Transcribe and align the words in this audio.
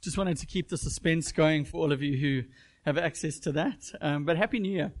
just 0.00 0.16
wanted 0.16 0.36
to 0.38 0.46
keep 0.46 0.68
the 0.68 0.76
suspense 0.76 1.32
going 1.32 1.64
for 1.64 1.78
all 1.78 1.92
of 1.92 2.02
you 2.02 2.16
who 2.16 2.48
have 2.84 2.96
access 2.96 3.38
to 3.40 3.52
that. 3.52 3.92
Um, 4.00 4.24
but 4.24 4.36
Happy 4.36 4.58
New 4.58 4.72
Year. 4.72 4.92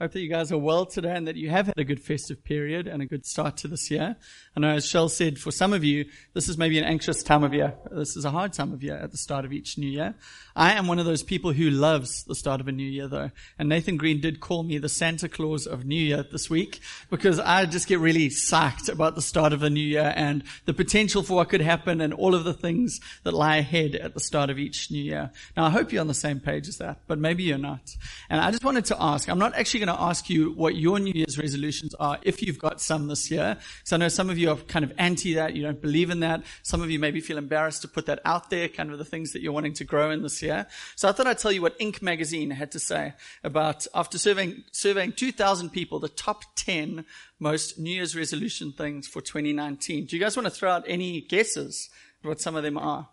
I 0.00 0.04
hope 0.04 0.12
that 0.12 0.20
you 0.20 0.30
guys 0.30 0.50
are 0.50 0.56
well 0.56 0.86
today 0.86 1.14
and 1.14 1.28
that 1.28 1.36
you 1.36 1.50
have 1.50 1.66
had 1.66 1.78
a 1.78 1.84
good 1.84 2.00
festive 2.00 2.42
period 2.42 2.88
and 2.88 3.02
a 3.02 3.06
good 3.06 3.26
start 3.26 3.58
to 3.58 3.68
this 3.68 3.90
year. 3.90 4.16
I 4.56 4.60
know, 4.60 4.70
as 4.70 4.86
Shell 4.86 5.10
said, 5.10 5.38
for 5.38 5.50
some 5.50 5.74
of 5.74 5.84
you, 5.84 6.06
this 6.32 6.48
is 6.48 6.56
maybe 6.56 6.78
an 6.78 6.86
anxious 6.86 7.22
time 7.22 7.44
of 7.44 7.52
year. 7.52 7.74
This 7.90 8.16
is 8.16 8.24
a 8.24 8.30
hard 8.30 8.54
time 8.54 8.72
of 8.72 8.82
year 8.82 8.96
at 8.96 9.10
the 9.10 9.18
start 9.18 9.44
of 9.44 9.52
each 9.52 9.76
new 9.76 9.90
year. 9.90 10.14
I 10.56 10.72
am 10.72 10.86
one 10.86 10.98
of 10.98 11.04
those 11.04 11.22
people 11.22 11.52
who 11.52 11.68
loves 11.68 12.24
the 12.24 12.34
start 12.34 12.62
of 12.62 12.68
a 12.68 12.72
new 12.72 12.88
year 12.88 13.08
though. 13.08 13.30
And 13.58 13.68
Nathan 13.68 13.98
Green 13.98 14.22
did 14.22 14.40
call 14.40 14.62
me 14.62 14.78
the 14.78 14.88
Santa 14.88 15.28
Claus 15.28 15.66
of 15.66 15.84
New 15.84 16.00
Year 16.00 16.24
this 16.32 16.48
week 16.48 16.80
because 17.10 17.38
I 17.38 17.66
just 17.66 17.86
get 17.86 17.98
really 17.98 18.30
psyched 18.30 18.90
about 18.90 19.16
the 19.16 19.22
start 19.22 19.52
of 19.52 19.62
a 19.62 19.68
new 19.68 19.84
year 19.84 20.14
and 20.16 20.44
the 20.64 20.72
potential 20.72 21.22
for 21.22 21.34
what 21.34 21.50
could 21.50 21.60
happen 21.60 22.00
and 22.00 22.14
all 22.14 22.34
of 22.34 22.44
the 22.44 22.54
things 22.54 23.00
that 23.24 23.34
lie 23.34 23.58
ahead 23.58 23.96
at 23.96 24.14
the 24.14 24.20
start 24.20 24.48
of 24.48 24.58
each 24.58 24.90
new 24.90 25.02
year. 25.02 25.30
Now, 25.58 25.66
I 25.66 25.70
hope 25.70 25.92
you're 25.92 26.00
on 26.00 26.06
the 26.06 26.14
same 26.14 26.40
page 26.40 26.68
as 26.68 26.78
that, 26.78 27.02
but 27.06 27.18
maybe 27.18 27.42
you're 27.42 27.58
not. 27.58 27.94
And 28.30 28.40
I 28.40 28.50
just 28.50 28.64
wanted 28.64 28.86
to 28.86 28.96
ask, 28.98 29.28
I'm 29.28 29.38
not 29.38 29.54
actually 29.54 29.80
going 29.80 29.89
to 29.94 30.02
ask 30.02 30.30
you 30.30 30.52
what 30.52 30.76
your 30.76 30.98
New 30.98 31.12
Year's 31.14 31.38
resolutions 31.38 31.94
are 31.94 32.18
if 32.22 32.42
you've 32.42 32.58
got 32.58 32.80
some 32.80 33.08
this 33.08 33.30
year. 33.30 33.56
So 33.84 33.96
I 33.96 33.98
know 33.98 34.08
some 34.08 34.30
of 34.30 34.38
you 34.38 34.50
are 34.50 34.56
kind 34.56 34.84
of 34.84 34.92
anti 34.98 35.34
that. 35.34 35.56
You 35.56 35.62
don't 35.62 35.80
believe 35.80 36.10
in 36.10 36.20
that. 36.20 36.42
Some 36.62 36.82
of 36.82 36.90
you 36.90 36.98
maybe 36.98 37.20
feel 37.20 37.38
embarrassed 37.38 37.82
to 37.82 37.88
put 37.88 38.06
that 38.06 38.20
out 38.24 38.50
there, 38.50 38.68
kind 38.68 38.90
of 38.92 38.98
the 38.98 39.04
things 39.04 39.32
that 39.32 39.42
you're 39.42 39.52
wanting 39.52 39.74
to 39.74 39.84
grow 39.84 40.10
in 40.10 40.22
this 40.22 40.42
year. 40.42 40.66
So 40.96 41.08
I 41.08 41.12
thought 41.12 41.26
I'd 41.26 41.38
tell 41.38 41.52
you 41.52 41.62
what 41.62 41.78
Inc. 41.78 42.02
magazine 42.02 42.50
had 42.50 42.72
to 42.72 42.78
say 42.78 43.14
about, 43.42 43.86
after 43.94 44.18
surveying, 44.18 44.64
surveying 44.72 45.12
2,000 45.12 45.70
people, 45.70 45.98
the 45.98 46.08
top 46.08 46.44
10 46.56 47.04
most 47.38 47.78
New 47.78 47.94
Year's 47.94 48.16
resolution 48.16 48.72
things 48.72 49.06
for 49.06 49.20
2019. 49.20 50.06
Do 50.06 50.16
you 50.16 50.22
guys 50.22 50.36
want 50.36 50.46
to 50.46 50.50
throw 50.50 50.70
out 50.70 50.84
any 50.86 51.20
guesses 51.20 51.90
what 52.22 52.40
some 52.40 52.56
of 52.56 52.62
them 52.62 52.76
are? 52.76 53.08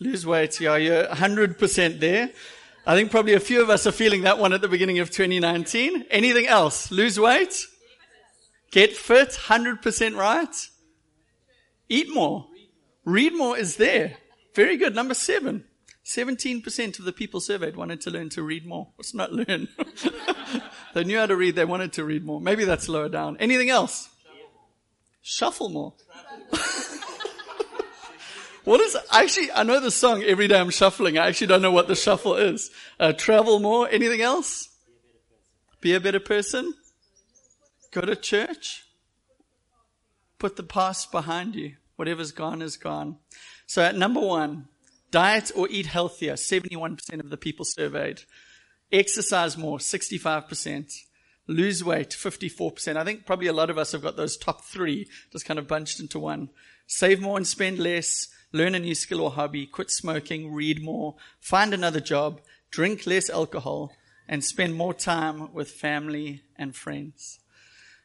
Lose 0.00 0.26
weight. 0.26 0.60
Yeah, 0.60 0.76
you're 0.76 1.04
100% 1.04 2.00
there. 2.00 2.30
I 2.84 2.96
think 2.96 3.10
probably 3.12 3.34
a 3.34 3.40
few 3.40 3.62
of 3.62 3.70
us 3.70 3.86
are 3.86 3.92
feeling 3.92 4.22
that 4.22 4.38
one 4.38 4.52
at 4.52 4.60
the 4.60 4.68
beginning 4.68 4.98
of 4.98 5.10
2019. 5.10 6.06
Anything 6.10 6.46
else? 6.46 6.90
Lose 6.90 7.18
weight? 7.18 7.66
Get 8.72 8.96
fit? 8.96 9.30
100% 9.30 10.16
right? 10.16 10.68
Eat 11.88 12.12
more. 12.12 12.46
Read 13.04 13.34
more 13.34 13.56
is 13.56 13.76
there. 13.76 14.16
Very 14.54 14.76
good. 14.76 14.94
Number 14.94 15.14
seven. 15.14 15.64
17% 16.04 16.98
of 16.98 17.04
the 17.04 17.12
people 17.12 17.40
surveyed 17.40 17.76
wanted 17.76 18.00
to 18.00 18.10
learn 18.10 18.28
to 18.30 18.42
read 18.42 18.66
more. 18.66 18.88
What's 18.96 19.14
not 19.14 19.32
learn? 19.32 19.68
they 20.94 21.04
knew 21.04 21.18
how 21.18 21.26
to 21.26 21.36
read. 21.36 21.54
They 21.54 21.64
wanted 21.64 21.92
to 21.94 22.04
read 22.04 22.24
more. 22.24 22.40
Maybe 22.40 22.64
that's 22.64 22.88
lower 22.88 23.08
down. 23.08 23.36
Anything 23.38 23.70
else? 23.70 24.08
Shuffle 25.22 25.68
more. 25.68 25.94
What 28.64 28.80
is 28.80 28.96
actually? 29.10 29.50
I 29.52 29.64
know 29.64 29.80
the 29.80 29.90
song 29.90 30.22
every 30.22 30.46
day 30.46 30.58
I'm 30.58 30.70
shuffling. 30.70 31.18
I 31.18 31.26
actually 31.26 31.48
don't 31.48 31.62
know 31.62 31.72
what 31.72 31.88
the 31.88 31.96
shuffle 31.96 32.36
is. 32.36 32.70
Uh, 32.98 33.12
travel 33.12 33.58
more. 33.58 33.88
Anything 33.88 34.20
else? 34.20 34.68
Be 35.80 35.94
a 35.94 36.00
better 36.00 36.20
person. 36.20 36.74
Go 37.90 38.02
to 38.02 38.14
church. 38.14 38.84
Put 40.38 40.56
the 40.56 40.62
past 40.62 41.10
behind 41.10 41.56
you. 41.56 41.74
Whatever's 41.96 42.30
gone 42.30 42.62
is 42.62 42.76
gone. 42.76 43.16
So 43.66 43.82
at 43.82 43.96
number 43.96 44.20
one, 44.20 44.68
diet 45.10 45.50
or 45.56 45.68
eat 45.68 45.86
healthier. 45.86 46.34
71% 46.34 47.20
of 47.20 47.30
the 47.30 47.36
people 47.36 47.64
surveyed. 47.64 48.22
Exercise 48.92 49.58
more. 49.58 49.78
65%. 49.78 50.92
Lose 51.48 51.82
weight. 51.82 52.10
54%. 52.10 52.96
I 52.96 53.04
think 53.04 53.26
probably 53.26 53.48
a 53.48 53.52
lot 53.52 53.70
of 53.70 53.78
us 53.78 53.90
have 53.90 54.02
got 54.02 54.16
those 54.16 54.36
top 54.36 54.64
three 54.64 55.08
just 55.32 55.46
kind 55.46 55.58
of 55.58 55.66
bunched 55.66 55.98
into 55.98 56.20
one. 56.20 56.48
Save 56.86 57.20
more 57.20 57.36
and 57.36 57.46
spend 57.46 57.78
less 57.78 58.28
learn 58.52 58.74
a 58.74 58.78
new 58.78 58.94
skill 58.94 59.20
or 59.20 59.30
hobby, 59.30 59.66
quit 59.66 59.90
smoking, 59.90 60.52
read 60.52 60.82
more, 60.82 61.16
find 61.40 61.72
another 61.72 62.00
job, 62.00 62.40
drink 62.70 63.06
less 63.06 63.28
alcohol, 63.30 63.92
and 64.28 64.44
spend 64.44 64.74
more 64.74 64.94
time 64.94 65.52
with 65.52 65.70
family 65.70 66.42
and 66.56 66.76
friends. 66.76 67.38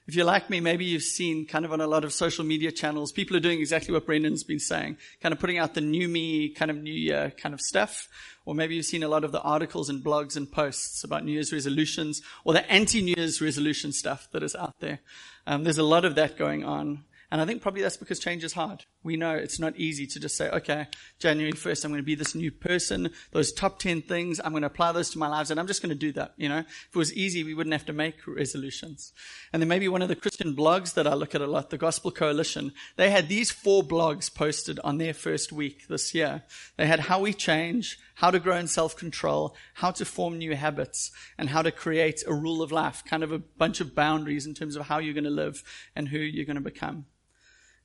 If 0.07 0.15
you're 0.15 0.25
like 0.25 0.49
me, 0.49 0.61
maybe 0.61 0.85
you've 0.85 1.03
seen 1.03 1.45
kind 1.45 1.65
of 1.65 1.73
on 1.73 1.81
a 1.81 1.87
lot 1.87 2.05
of 2.05 2.13
social 2.13 2.45
media 2.45 2.71
channels, 2.71 3.11
people 3.11 3.35
are 3.35 3.41
doing 3.41 3.59
exactly 3.59 3.93
what 3.93 4.05
Brendan's 4.05 4.45
been 4.45 4.59
saying, 4.59 4.97
kind 5.21 5.33
of 5.33 5.39
putting 5.39 5.57
out 5.57 5.73
the 5.73 5.81
new 5.81 6.07
me, 6.07 6.47
kind 6.47 6.71
of 6.71 6.77
new 6.77 6.93
year 6.93 7.33
kind 7.37 7.53
of 7.53 7.59
stuff. 7.59 8.07
Or 8.45 8.55
maybe 8.55 8.75
you've 8.75 8.85
seen 8.85 9.03
a 9.03 9.09
lot 9.09 9.25
of 9.25 9.33
the 9.33 9.41
articles 9.41 9.89
and 9.89 10.01
blogs 10.01 10.37
and 10.37 10.49
posts 10.49 11.03
about 11.03 11.25
New 11.25 11.33
Year's 11.33 11.51
resolutions 11.51 12.21
or 12.45 12.53
the 12.53 12.71
anti-New 12.71 13.15
Year's 13.17 13.41
resolution 13.41 13.91
stuff 13.91 14.29
that 14.31 14.43
is 14.43 14.55
out 14.55 14.79
there. 14.79 14.99
Um, 15.45 15.65
there's 15.65 15.77
a 15.77 15.83
lot 15.83 16.05
of 16.05 16.15
that 16.15 16.37
going 16.37 16.63
on. 16.63 17.03
And 17.29 17.41
I 17.41 17.45
think 17.45 17.61
probably 17.61 17.81
that's 17.81 17.97
because 17.97 18.19
change 18.19 18.45
is 18.45 18.53
hard. 18.53 18.85
We 19.03 19.17
know 19.17 19.35
it's 19.35 19.59
not 19.59 19.75
easy 19.75 20.07
to 20.07 20.19
just 20.19 20.37
say, 20.37 20.49
okay, 20.49 20.87
January 21.19 21.51
1st, 21.51 21.83
I'm 21.83 21.91
going 21.91 22.01
to 22.01 22.05
be 22.05 22.15
this 22.15 22.33
new 22.33 22.51
person. 22.51 23.09
Those 23.31 23.51
top 23.51 23.79
10 23.79 24.03
things, 24.03 24.39
I'm 24.39 24.51
going 24.51 24.61
to 24.61 24.67
apply 24.67 24.93
those 24.93 25.09
to 25.11 25.17
my 25.17 25.27
lives 25.27 25.51
and 25.51 25.59
I'm 25.59 25.67
just 25.67 25.81
going 25.81 25.89
to 25.89 25.95
do 25.95 26.13
that. 26.13 26.33
You 26.37 26.47
know, 26.47 26.59
if 26.59 26.89
it 26.93 26.97
was 26.97 27.13
easy, 27.13 27.43
we 27.43 27.53
wouldn't 27.53 27.73
have 27.73 27.85
to 27.87 27.93
make 27.93 28.25
resolutions. 28.25 29.11
And 29.51 29.61
then 29.61 29.67
maybe 29.67 29.89
one 29.89 30.01
of 30.01 30.07
the 30.07 30.15
Christian 30.15 30.55
blogs 30.55 30.93
that 30.93 31.05
I 31.05 31.15
look 31.15 31.35
at 31.35 31.41
a 31.41 31.47
lot, 31.47 31.69
the 31.69 31.77
Gospel 31.77 32.11
Coalition, 32.11 32.71
they 32.95 33.09
had 33.09 33.27
these 33.27 33.51
four 33.51 33.83
blogs 33.83 34.33
posted 34.33 34.79
on 34.85 34.97
their 34.97 35.13
first 35.13 35.51
week 35.51 35.87
this 35.89 36.13
year. 36.13 36.43
They 36.77 36.87
had 36.87 37.01
how 37.01 37.19
we 37.19 37.33
change, 37.33 37.99
how 38.15 38.31
to 38.31 38.39
grow 38.39 38.55
in 38.55 38.67
self-control, 38.67 39.53
how 39.75 39.91
to 39.91 40.05
form 40.05 40.37
new 40.37 40.55
habits, 40.55 41.11
and 41.37 41.49
how 41.49 41.61
to 41.61 41.71
create 41.71 42.23
a 42.25 42.33
rule 42.33 42.61
of 42.61 42.71
life, 42.71 43.03
kind 43.05 43.23
of 43.23 43.33
a 43.33 43.39
bunch 43.39 43.81
of 43.81 43.93
boundaries 43.93 44.45
in 44.45 44.53
terms 44.53 44.77
of 44.77 44.85
how 44.85 44.99
you're 44.99 45.13
going 45.13 45.25
to 45.25 45.29
live 45.29 45.61
and 45.93 46.07
who 46.07 46.19
you're 46.19 46.45
going 46.45 46.55
to 46.55 46.61
become. 46.61 47.05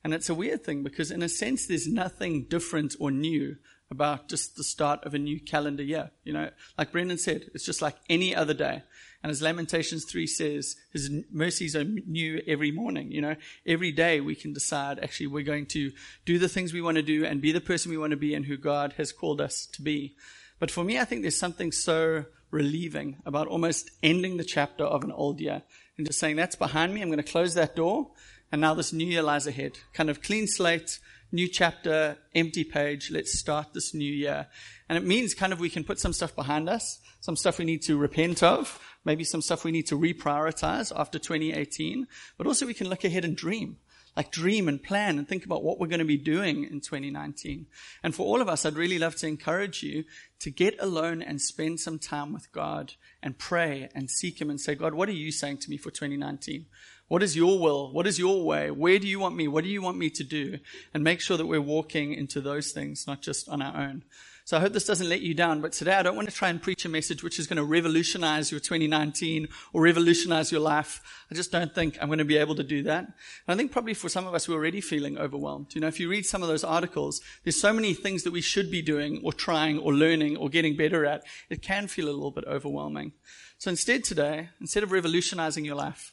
And 0.03 0.13
it's 0.13 0.29
a 0.29 0.35
weird 0.35 0.63
thing 0.63 0.83
because 0.83 1.11
in 1.11 1.23
a 1.23 1.29
sense, 1.29 1.65
there's 1.65 1.87
nothing 1.87 2.45
different 2.49 2.95
or 2.99 3.09
new 3.09 3.57
about 3.89 4.27
just 4.27 4.57
the 4.57 4.63
start 4.63 5.03
of 5.05 5.13
a 5.13 5.19
new 5.19 5.39
calendar 5.39 5.83
year. 5.83 6.11
You 6.23 6.33
know, 6.33 6.49
like 6.77 6.91
Brendan 6.91 7.17
said, 7.17 7.49
it's 7.53 7.65
just 7.65 7.81
like 7.81 7.95
any 8.09 8.35
other 8.35 8.53
day. 8.53 8.83
And 9.21 9.31
as 9.31 9.41
Lamentations 9.41 10.03
3 10.03 10.27
says, 10.27 10.75
his 10.91 11.09
mercies 11.31 11.75
are 11.75 11.85
new 11.85 12.41
every 12.45 12.71
morning. 12.71 13.11
You 13.11 13.21
know, 13.21 13.35
every 13.65 13.93
day 13.93 14.19
we 14.19 14.35
can 14.35 14.51
decide 14.51 14.99
actually 14.99 15.27
we're 15.27 15.45
going 15.45 15.67
to 15.67 15.91
do 16.25 16.37
the 16.37 16.49
things 16.49 16.73
we 16.73 16.81
want 16.81 16.97
to 16.97 17.03
do 17.03 17.23
and 17.23 17.39
be 17.39 17.53
the 17.53 17.61
person 17.61 17.91
we 17.91 17.97
want 17.97 18.11
to 18.11 18.17
be 18.17 18.33
and 18.33 18.45
who 18.45 18.57
God 18.57 18.95
has 18.97 19.13
called 19.13 19.39
us 19.39 19.65
to 19.67 19.81
be. 19.81 20.15
But 20.59 20.71
for 20.71 20.83
me, 20.83 20.99
I 20.99 21.05
think 21.05 21.21
there's 21.21 21.39
something 21.39 21.71
so 21.71 22.25
relieving 22.51 23.17
about 23.25 23.47
almost 23.47 23.89
ending 24.01 24.37
the 24.37 24.43
chapter 24.43 24.83
of 24.83 25.03
an 25.03 25.11
old 25.11 25.39
year 25.39 25.61
and 25.97 26.05
just 26.05 26.19
saying, 26.19 26.35
that's 26.35 26.55
behind 26.55 26.93
me. 26.93 27.01
I'm 27.01 27.09
going 27.09 27.23
to 27.23 27.31
close 27.31 27.53
that 27.53 27.75
door 27.75 28.11
and 28.53 28.61
now 28.61 28.75
this 28.75 28.93
new 28.93 29.07
year 29.07 29.23
lies 29.23 29.47
ahead. 29.47 29.79
Kind 29.93 30.11
of 30.11 30.21
clean 30.21 30.45
slate, 30.45 30.99
new 31.31 31.47
chapter, 31.47 32.19
empty 32.35 32.63
page. 32.63 33.09
Let's 33.09 33.37
start 33.37 33.73
this 33.73 33.95
new 33.95 34.13
year. 34.13 34.45
And 34.87 34.95
it 34.95 35.03
means 35.03 35.33
kind 35.33 35.51
of 35.51 35.59
we 35.59 35.71
can 35.71 35.83
put 35.83 35.99
some 35.99 36.13
stuff 36.13 36.35
behind 36.35 36.69
us, 36.69 36.99
some 37.19 37.35
stuff 37.35 37.57
we 37.57 37.65
need 37.65 37.81
to 37.81 37.97
repent 37.97 38.43
of, 38.43 38.79
maybe 39.05 39.23
some 39.23 39.41
stuff 39.41 39.63
we 39.63 39.71
need 39.71 39.87
to 39.87 39.97
reprioritize 39.97 40.91
after 40.95 41.17
2018, 41.17 42.05
but 42.37 42.45
also 42.45 42.67
we 42.67 42.75
can 42.75 42.89
look 42.89 43.03
ahead 43.03 43.25
and 43.25 43.35
dream. 43.35 43.77
Like 44.15 44.31
dream 44.31 44.67
and 44.67 44.83
plan 44.83 45.17
and 45.17 45.27
think 45.27 45.43
about 45.43 45.63
what 45.63 45.79
we're 45.79 45.87
going 45.87 45.97
to 45.97 46.05
be 46.05 46.17
doing 46.17 46.65
in 46.65 46.79
2019. 46.79 47.65
And 48.03 48.13
for 48.13 48.27
all 48.27 48.39
of 48.39 48.47
us, 48.47 48.63
I'd 48.63 48.75
really 48.75 48.99
love 48.99 49.15
to 49.15 49.27
encourage 49.27 49.81
you 49.81 50.03
to 50.41 50.51
get 50.51 50.75
alone 50.79 51.23
and 51.23 51.41
spend 51.41 51.79
some 51.79 51.97
time 51.97 52.31
with 52.31 52.51
God 52.51 52.93
and 53.23 53.39
pray 53.39 53.89
and 53.95 54.11
seek 54.11 54.39
Him 54.39 54.51
and 54.51 54.61
say, 54.61 54.75
God, 54.75 54.93
what 54.93 55.09
are 55.09 55.13
you 55.13 55.31
saying 55.31 55.57
to 55.59 55.69
me 55.71 55.77
for 55.77 55.89
2019? 55.89 56.67
What 57.07 57.21
is 57.21 57.35
your 57.35 57.59
will? 57.59 57.91
What 57.91 58.07
is 58.07 58.17
your 58.17 58.43
way? 58.43 58.71
Where 58.71 58.97
do 58.97 59.07
you 59.07 59.19
want 59.19 59.35
me? 59.35 59.47
What 59.47 59.63
do 59.63 59.69
you 59.69 59.81
want 59.81 59.97
me 59.97 60.09
to 60.11 60.23
do? 60.23 60.59
And 60.93 61.03
make 61.03 61.21
sure 61.21 61.37
that 61.37 61.45
we're 61.45 61.61
walking 61.61 62.13
into 62.13 62.41
those 62.41 62.71
things, 62.71 63.05
not 63.05 63.21
just 63.21 63.49
on 63.49 63.61
our 63.61 63.75
own. 63.75 64.03
So 64.45 64.57
I 64.57 64.59
hope 64.59 64.73
this 64.73 64.85
doesn't 64.85 65.07
let 65.07 65.21
you 65.21 65.33
down, 65.33 65.61
but 65.61 65.71
today 65.71 65.93
I 65.93 66.03
don't 66.03 66.17
want 66.17 66.27
to 66.27 66.35
try 66.35 66.49
and 66.49 66.61
preach 66.61 66.83
a 66.83 66.89
message 66.89 67.23
which 67.23 67.39
is 67.39 67.47
going 67.47 67.57
to 67.57 67.63
revolutionize 67.63 68.51
your 68.51 68.59
2019 68.59 69.47
or 69.71 69.81
revolutionize 69.81 70.51
your 70.51 70.59
life. 70.59 71.01
I 71.31 71.35
just 71.35 71.49
don't 71.49 71.73
think 71.73 71.97
I'm 72.01 72.09
going 72.09 72.19
to 72.19 72.25
be 72.25 72.35
able 72.35 72.55
to 72.55 72.63
do 72.63 72.83
that. 72.83 73.05
And 73.05 73.13
I 73.47 73.55
think 73.55 73.71
probably 73.71 73.93
for 73.93 74.09
some 74.09 74.27
of 74.27 74.33
us, 74.33 74.49
we're 74.49 74.55
already 74.55 74.81
feeling 74.81 75.17
overwhelmed. 75.17 75.73
You 75.75 75.79
know, 75.79 75.87
if 75.87 75.97
you 75.97 76.09
read 76.09 76.25
some 76.25 76.41
of 76.41 76.49
those 76.49 76.65
articles, 76.65 77.21
there's 77.45 77.59
so 77.59 77.71
many 77.71 77.93
things 77.93 78.23
that 78.23 78.33
we 78.33 78.41
should 78.41 78.69
be 78.69 78.81
doing 78.81 79.21
or 79.23 79.31
trying 79.31 79.79
or 79.79 79.93
learning 79.93 80.35
or 80.35 80.49
getting 80.49 80.75
better 80.75 81.05
at. 81.05 81.23
It 81.49 81.61
can 81.61 81.87
feel 81.87 82.07
a 82.07 82.11
little 82.11 82.31
bit 82.31 82.43
overwhelming. 82.45 83.13
So 83.59 83.69
instead 83.69 84.03
today, 84.03 84.49
instead 84.59 84.83
of 84.83 84.91
revolutionizing 84.91 85.63
your 85.63 85.75
life, 85.75 86.11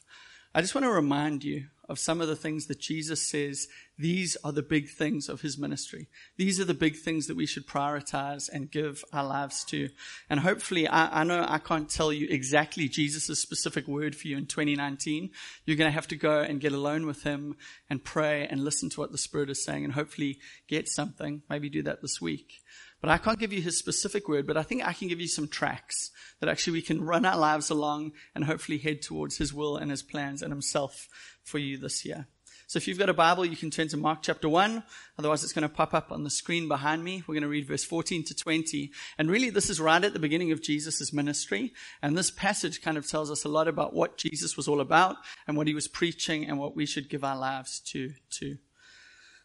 I 0.53 0.61
just 0.61 0.75
want 0.75 0.83
to 0.85 0.91
remind 0.91 1.43
you 1.43 1.67
of 1.87 1.99
some 1.99 2.21
of 2.21 2.27
the 2.27 2.35
things 2.35 2.67
that 2.67 2.79
Jesus 2.79 3.21
says. 3.21 3.67
These 3.97 4.35
are 4.43 4.51
the 4.51 4.61
big 4.61 4.89
things 4.89 5.29
of 5.29 5.41
his 5.41 5.57
ministry. 5.57 6.07
These 6.37 6.59
are 6.59 6.65
the 6.65 6.73
big 6.73 6.95
things 6.95 7.27
that 7.27 7.37
we 7.37 7.45
should 7.45 7.67
prioritize 7.67 8.49
and 8.51 8.71
give 8.71 9.03
our 9.13 9.25
lives 9.25 9.63
to. 9.65 9.89
And 10.29 10.39
hopefully, 10.39 10.87
I, 10.87 11.21
I 11.21 11.23
know 11.23 11.45
I 11.47 11.57
can't 11.59 11.89
tell 11.89 12.11
you 12.11 12.27
exactly 12.29 12.87
Jesus' 12.87 13.39
specific 13.39 13.87
word 13.87 14.15
for 14.15 14.27
you 14.27 14.37
in 14.37 14.45
2019. 14.45 15.29
You're 15.65 15.77
going 15.77 15.89
to 15.89 15.95
have 15.95 16.07
to 16.07 16.15
go 16.15 16.39
and 16.41 16.59
get 16.59 16.71
alone 16.71 17.05
with 17.05 17.23
him 17.23 17.55
and 17.89 18.03
pray 18.03 18.47
and 18.47 18.63
listen 18.63 18.89
to 18.91 18.99
what 18.99 19.11
the 19.11 19.17
Spirit 19.17 19.49
is 19.49 19.63
saying 19.63 19.83
and 19.83 19.93
hopefully 19.93 20.39
get 20.67 20.87
something. 20.87 21.43
Maybe 21.49 21.69
do 21.69 21.83
that 21.83 22.01
this 22.01 22.19
week. 22.19 22.61
But 23.01 23.09
I 23.09 23.17
can't 23.17 23.39
give 23.39 23.51
you 23.51 23.61
his 23.61 23.77
specific 23.77 24.29
word, 24.29 24.45
but 24.45 24.57
I 24.57 24.63
think 24.63 24.87
I 24.87 24.93
can 24.93 25.07
give 25.07 25.19
you 25.19 25.27
some 25.27 25.47
tracks 25.47 26.11
that 26.39 26.49
actually 26.49 26.73
we 26.73 26.81
can 26.83 27.03
run 27.03 27.25
our 27.25 27.37
lives 27.37 27.71
along 27.71 28.11
and 28.35 28.45
hopefully 28.45 28.77
head 28.77 29.01
towards 29.01 29.37
his 29.37 29.53
will 29.53 29.75
and 29.75 29.89
his 29.89 30.03
plans 30.03 30.43
and 30.43 30.51
himself 30.51 31.07
for 31.43 31.57
you 31.57 31.77
this 31.77 32.05
year. 32.05 32.27
So 32.67 32.77
if 32.77 32.87
you've 32.87 32.99
got 32.99 33.09
a 33.09 33.13
Bible, 33.13 33.45
you 33.45 33.57
can 33.57 33.69
turn 33.69 33.89
to 33.89 33.97
Mark 33.97 34.19
chapter 34.21 34.47
1. 34.47 34.81
Otherwise, 35.19 35.43
it's 35.43 35.51
going 35.51 35.67
to 35.67 35.75
pop 35.75 35.93
up 35.93 36.09
on 36.09 36.23
the 36.23 36.29
screen 36.29 36.69
behind 36.69 37.03
me. 37.03 37.21
We're 37.27 37.33
going 37.33 37.41
to 37.41 37.49
read 37.49 37.67
verse 37.67 37.83
14 37.83 38.23
to 38.23 38.33
20. 38.33 38.91
And 39.17 39.29
really, 39.29 39.49
this 39.49 39.69
is 39.69 39.81
right 39.81 40.01
at 40.01 40.13
the 40.13 40.19
beginning 40.19 40.53
of 40.53 40.61
Jesus' 40.61 41.11
ministry. 41.11 41.73
And 42.01 42.17
this 42.17 42.31
passage 42.31 42.81
kind 42.81 42.97
of 42.97 43.05
tells 43.05 43.29
us 43.29 43.43
a 43.43 43.49
lot 43.49 43.67
about 43.67 43.93
what 43.93 44.17
Jesus 44.17 44.55
was 44.55 44.69
all 44.69 44.79
about 44.79 45.17
and 45.47 45.57
what 45.57 45.67
he 45.67 45.73
was 45.73 45.89
preaching 45.89 46.45
and 46.45 46.57
what 46.57 46.73
we 46.73 46.85
should 46.85 47.09
give 47.09 47.25
our 47.25 47.35
lives 47.35 47.81
to, 47.87 48.13
to. 48.39 48.57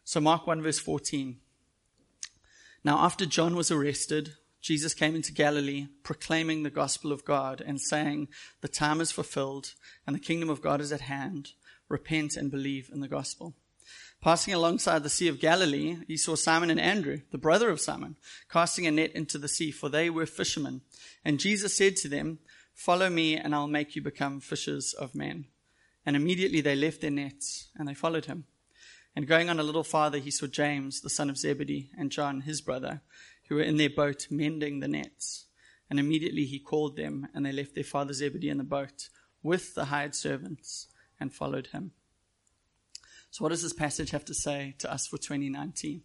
So 0.04 0.20
Mark 0.20 0.46
1 0.46 0.62
verse 0.62 0.78
14. 0.78 1.38
Now 2.86 2.98
after 2.98 3.26
John 3.26 3.56
was 3.56 3.72
arrested, 3.72 4.34
Jesus 4.60 4.94
came 4.94 5.16
into 5.16 5.32
Galilee 5.32 5.88
proclaiming 6.04 6.62
the 6.62 6.70
gospel 6.70 7.10
of 7.10 7.24
God 7.24 7.60
and 7.60 7.80
saying, 7.80 8.28
the 8.60 8.68
time 8.68 9.00
is 9.00 9.10
fulfilled 9.10 9.74
and 10.06 10.14
the 10.14 10.20
kingdom 10.20 10.48
of 10.48 10.62
God 10.62 10.80
is 10.80 10.92
at 10.92 11.00
hand 11.00 11.50
repent 11.88 12.36
and 12.36 12.48
believe 12.48 12.88
in 12.92 13.00
the 13.00 13.08
gospel. 13.08 13.54
Passing 14.20 14.54
alongside 14.54 15.02
the 15.02 15.10
Sea 15.10 15.26
of 15.26 15.40
Galilee, 15.40 15.96
he 16.06 16.16
saw 16.16 16.36
Simon 16.36 16.70
and 16.70 16.78
Andrew, 16.78 17.22
the 17.32 17.38
brother 17.38 17.70
of 17.70 17.80
Simon, 17.80 18.14
casting 18.48 18.86
a 18.86 18.92
net 18.92 19.10
into 19.16 19.36
the 19.36 19.48
sea, 19.48 19.72
for 19.72 19.88
they 19.88 20.08
were 20.08 20.24
fishermen. 20.24 20.82
And 21.24 21.40
Jesus 21.40 21.76
said 21.76 21.96
to 21.96 22.08
them, 22.08 22.38
Follow 22.72 23.10
me, 23.10 23.36
and 23.36 23.52
I'll 23.52 23.66
make 23.66 23.96
you 23.96 24.02
become 24.02 24.38
fishers 24.38 24.94
of 24.94 25.14
men. 25.14 25.46
And 26.04 26.14
immediately 26.14 26.60
they 26.60 26.76
left 26.76 27.00
their 27.00 27.10
nets, 27.10 27.66
and 27.74 27.88
they 27.88 27.94
followed 27.94 28.26
him. 28.26 28.44
And 29.16 29.26
going 29.26 29.48
on 29.48 29.58
a 29.58 29.62
little 29.62 29.82
farther, 29.82 30.18
he 30.18 30.30
saw 30.30 30.46
James, 30.46 31.00
the 31.00 31.08
son 31.08 31.30
of 31.30 31.38
Zebedee, 31.38 31.90
and 31.96 32.12
John, 32.12 32.42
his 32.42 32.60
brother, 32.60 33.00
who 33.48 33.54
were 33.54 33.62
in 33.62 33.78
their 33.78 33.88
boat 33.88 34.26
mending 34.30 34.80
the 34.80 34.88
nets. 34.88 35.46
And 35.88 35.98
immediately 35.98 36.44
he 36.44 36.58
called 36.58 36.96
them, 36.96 37.26
and 37.34 37.46
they 37.46 37.52
left 37.52 37.74
their 37.74 37.82
father 37.82 38.12
Zebedee 38.12 38.50
in 38.50 38.58
the 38.58 38.64
boat 38.64 39.08
with 39.42 39.74
the 39.74 39.86
hired 39.86 40.14
servants 40.14 40.88
and 41.18 41.32
followed 41.32 41.68
him. 41.68 41.92
So, 43.30 43.42
what 43.42 43.50
does 43.50 43.62
this 43.62 43.72
passage 43.72 44.10
have 44.10 44.24
to 44.26 44.34
say 44.34 44.74
to 44.78 44.92
us 44.92 45.06
for 45.06 45.16
2019? 45.16 46.02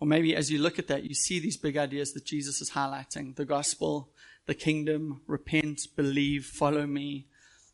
Or 0.00 0.06
maybe 0.06 0.34
as 0.34 0.50
you 0.50 0.58
look 0.58 0.80
at 0.80 0.88
that, 0.88 1.04
you 1.04 1.14
see 1.14 1.38
these 1.38 1.56
big 1.56 1.76
ideas 1.76 2.12
that 2.12 2.24
Jesus 2.24 2.60
is 2.60 2.72
highlighting 2.72 3.36
the 3.36 3.44
gospel, 3.44 4.10
the 4.46 4.54
kingdom, 4.54 5.22
repent, 5.28 5.82
believe, 5.94 6.44
follow 6.44 6.88
me, 6.88 7.28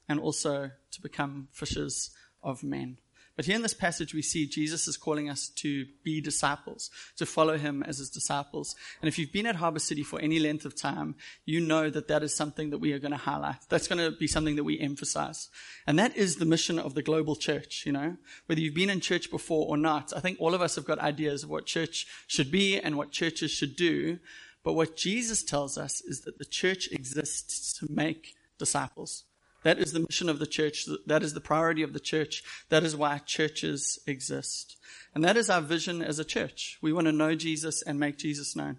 and 0.08 0.20
also 0.20 0.72
to 0.90 1.00
become 1.00 1.48
fishers 1.52 2.10
of 2.42 2.62
men. 2.62 2.98
But 3.38 3.46
here 3.46 3.54
in 3.54 3.62
this 3.62 3.72
passage, 3.72 4.14
we 4.14 4.22
see 4.22 4.48
Jesus 4.48 4.88
is 4.88 4.96
calling 4.96 5.30
us 5.30 5.48
to 5.50 5.86
be 6.02 6.20
disciples, 6.20 6.90
to 7.18 7.24
follow 7.24 7.56
him 7.56 7.84
as 7.84 7.98
his 7.98 8.10
disciples. 8.10 8.74
And 9.00 9.06
if 9.06 9.16
you've 9.16 9.30
been 9.30 9.46
at 9.46 9.54
Harbor 9.54 9.78
City 9.78 10.02
for 10.02 10.18
any 10.18 10.40
length 10.40 10.64
of 10.64 10.74
time, 10.74 11.14
you 11.44 11.60
know 11.60 11.88
that 11.88 12.08
that 12.08 12.24
is 12.24 12.34
something 12.34 12.70
that 12.70 12.78
we 12.78 12.92
are 12.92 12.98
going 12.98 13.12
to 13.12 13.16
highlight. 13.16 13.58
That's 13.68 13.86
going 13.86 14.00
to 14.00 14.10
be 14.10 14.26
something 14.26 14.56
that 14.56 14.64
we 14.64 14.80
emphasize. 14.80 15.50
And 15.86 15.96
that 16.00 16.16
is 16.16 16.34
the 16.34 16.46
mission 16.46 16.80
of 16.80 16.94
the 16.94 17.02
global 17.02 17.36
church, 17.36 17.84
you 17.86 17.92
know. 17.92 18.16
Whether 18.46 18.60
you've 18.60 18.74
been 18.74 18.90
in 18.90 18.98
church 18.98 19.30
before 19.30 19.68
or 19.68 19.76
not, 19.76 20.12
I 20.16 20.18
think 20.18 20.38
all 20.40 20.52
of 20.52 20.60
us 20.60 20.74
have 20.74 20.84
got 20.84 20.98
ideas 20.98 21.44
of 21.44 21.50
what 21.50 21.64
church 21.64 22.08
should 22.26 22.50
be 22.50 22.80
and 22.80 22.96
what 22.96 23.12
churches 23.12 23.52
should 23.52 23.76
do. 23.76 24.18
But 24.64 24.72
what 24.72 24.96
Jesus 24.96 25.44
tells 25.44 25.78
us 25.78 26.00
is 26.00 26.22
that 26.22 26.38
the 26.38 26.44
church 26.44 26.88
exists 26.90 27.72
to 27.78 27.86
make 27.88 28.34
disciples. 28.58 29.22
That 29.62 29.78
is 29.78 29.92
the 29.92 30.00
mission 30.00 30.28
of 30.28 30.38
the 30.38 30.46
church. 30.46 30.86
That 31.06 31.22
is 31.22 31.34
the 31.34 31.40
priority 31.40 31.82
of 31.82 31.92
the 31.92 32.00
church. 32.00 32.42
That 32.68 32.84
is 32.84 32.96
why 32.96 33.18
churches 33.18 33.98
exist. 34.06 34.76
And 35.14 35.24
that 35.24 35.36
is 35.36 35.50
our 35.50 35.60
vision 35.60 36.02
as 36.02 36.18
a 36.18 36.24
church. 36.24 36.78
We 36.80 36.92
want 36.92 37.06
to 37.06 37.12
know 37.12 37.34
Jesus 37.34 37.82
and 37.82 37.98
make 37.98 38.18
Jesus 38.18 38.54
known. 38.54 38.78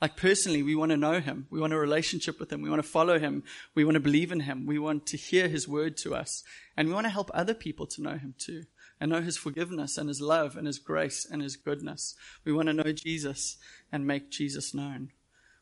Like 0.00 0.16
personally, 0.16 0.62
we 0.62 0.74
want 0.74 0.90
to 0.90 0.96
know 0.96 1.20
him. 1.20 1.46
We 1.50 1.60
want 1.60 1.72
a 1.72 1.78
relationship 1.78 2.38
with 2.38 2.52
him. 2.52 2.60
We 2.60 2.68
want 2.68 2.82
to 2.82 2.88
follow 2.88 3.18
him. 3.18 3.44
We 3.74 3.84
want 3.84 3.94
to 3.94 4.00
believe 4.00 4.30
in 4.30 4.40
him. 4.40 4.66
We 4.66 4.78
want 4.78 5.06
to 5.06 5.16
hear 5.16 5.48
his 5.48 5.66
word 5.66 5.96
to 5.98 6.14
us. 6.14 6.42
And 6.76 6.88
we 6.88 6.94
want 6.94 7.06
to 7.06 7.10
help 7.10 7.30
other 7.32 7.54
people 7.54 7.86
to 7.86 8.02
know 8.02 8.18
him 8.18 8.34
too 8.36 8.64
and 9.00 9.10
know 9.10 9.20
his 9.20 9.36
forgiveness 9.36 9.98
and 9.98 10.08
his 10.08 10.20
love 10.20 10.56
and 10.56 10.66
his 10.66 10.78
grace 10.78 11.26
and 11.30 11.42
his 11.42 11.56
goodness. 11.56 12.14
We 12.44 12.52
want 12.52 12.68
to 12.68 12.72
know 12.72 12.92
Jesus 12.92 13.56
and 13.92 14.06
make 14.06 14.30
Jesus 14.30 14.74
known. 14.74 15.10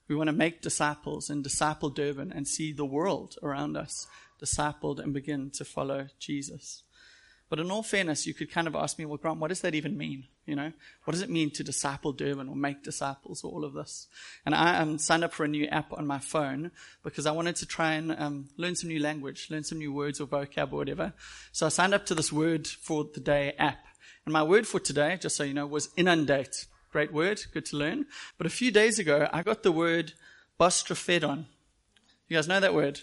We 0.08 0.14
want 0.14 0.28
to 0.28 0.32
make 0.32 0.60
disciples 0.60 1.30
and 1.30 1.42
disciple 1.42 1.90
Durban 1.90 2.32
and 2.32 2.46
see 2.46 2.72
the 2.72 2.84
world 2.84 3.36
around 3.42 3.76
us 3.76 4.06
discipled 4.44 4.98
and 4.98 5.12
begin 5.12 5.50
to 5.50 5.64
follow 5.64 6.08
Jesus. 6.18 6.82
But 7.50 7.60
in 7.60 7.70
all 7.70 7.82
fairness, 7.82 8.26
you 8.26 8.34
could 8.34 8.50
kind 8.50 8.66
of 8.66 8.74
ask 8.74 8.98
me, 8.98 9.04
well, 9.04 9.18
Grant, 9.18 9.38
what 9.38 9.48
does 9.48 9.60
that 9.60 9.74
even 9.74 9.96
mean? 9.96 10.24
You 10.46 10.56
know, 10.56 10.72
what 11.04 11.12
does 11.12 11.22
it 11.22 11.30
mean 11.30 11.50
to 11.52 11.62
disciple 11.62 12.12
Durban 12.12 12.48
or 12.48 12.56
make 12.56 12.82
disciples 12.82 13.44
or 13.44 13.52
all 13.52 13.64
of 13.64 13.74
this? 13.74 14.08
And 14.44 14.54
I 14.54 14.78
um, 14.78 14.98
signed 14.98 15.24
up 15.24 15.32
for 15.32 15.44
a 15.44 15.48
new 15.48 15.66
app 15.66 15.92
on 15.92 16.06
my 16.06 16.18
phone 16.18 16.70
because 17.02 17.26
I 17.26 17.32
wanted 17.32 17.56
to 17.56 17.66
try 17.66 17.92
and 17.92 18.12
um, 18.18 18.48
learn 18.56 18.76
some 18.76 18.88
new 18.88 18.98
language, 18.98 19.48
learn 19.50 19.64
some 19.64 19.78
new 19.78 19.92
words 19.92 20.20
or 20.20 20.26
vocab 20.26 20.72
or 20.72 20.76
whatever. 20.76 21.12
So 21.52 21.66
I 21.66 21.68
signed 21.68 21.94
up 21.94 22.06
to 22.06 22.14
this 22.14 22.32
word 22.32 22.66
for 22.66 23.04
the 23.04 23.20
day 23.20 23.54
app. 23.58 23.84
And 24.24 24.32
my 24.32 24.42
word 24.42 24.66
for 24.66 24.80
today, 24.80 25.18
just 25.20 25.36
so 25.36 25.44
you 25.44 25.54
know, 25.54 25.66
was 25.66 25.90
inundate. 25.96 26.66
Great 26.90 27.12
word, 27.12 27.42
good 27.52 27.66
to 27.66 27.76
learn. 27.76 28.06
But 28.38 28.46
a 28.46 28.50
few 28.50 28.70
days 28.70 28.98
ago, 28.98 29.28
I 29.32 29.42
got 29.42 29.62
the 29.62 29.72
word 29.72 30.14
bostrofedon. 30.58 31.46
You 32.28 32.36
guys 32.36 32.48
know 32.48 32.60
that 32.60 32.74
word? 32.74 33.00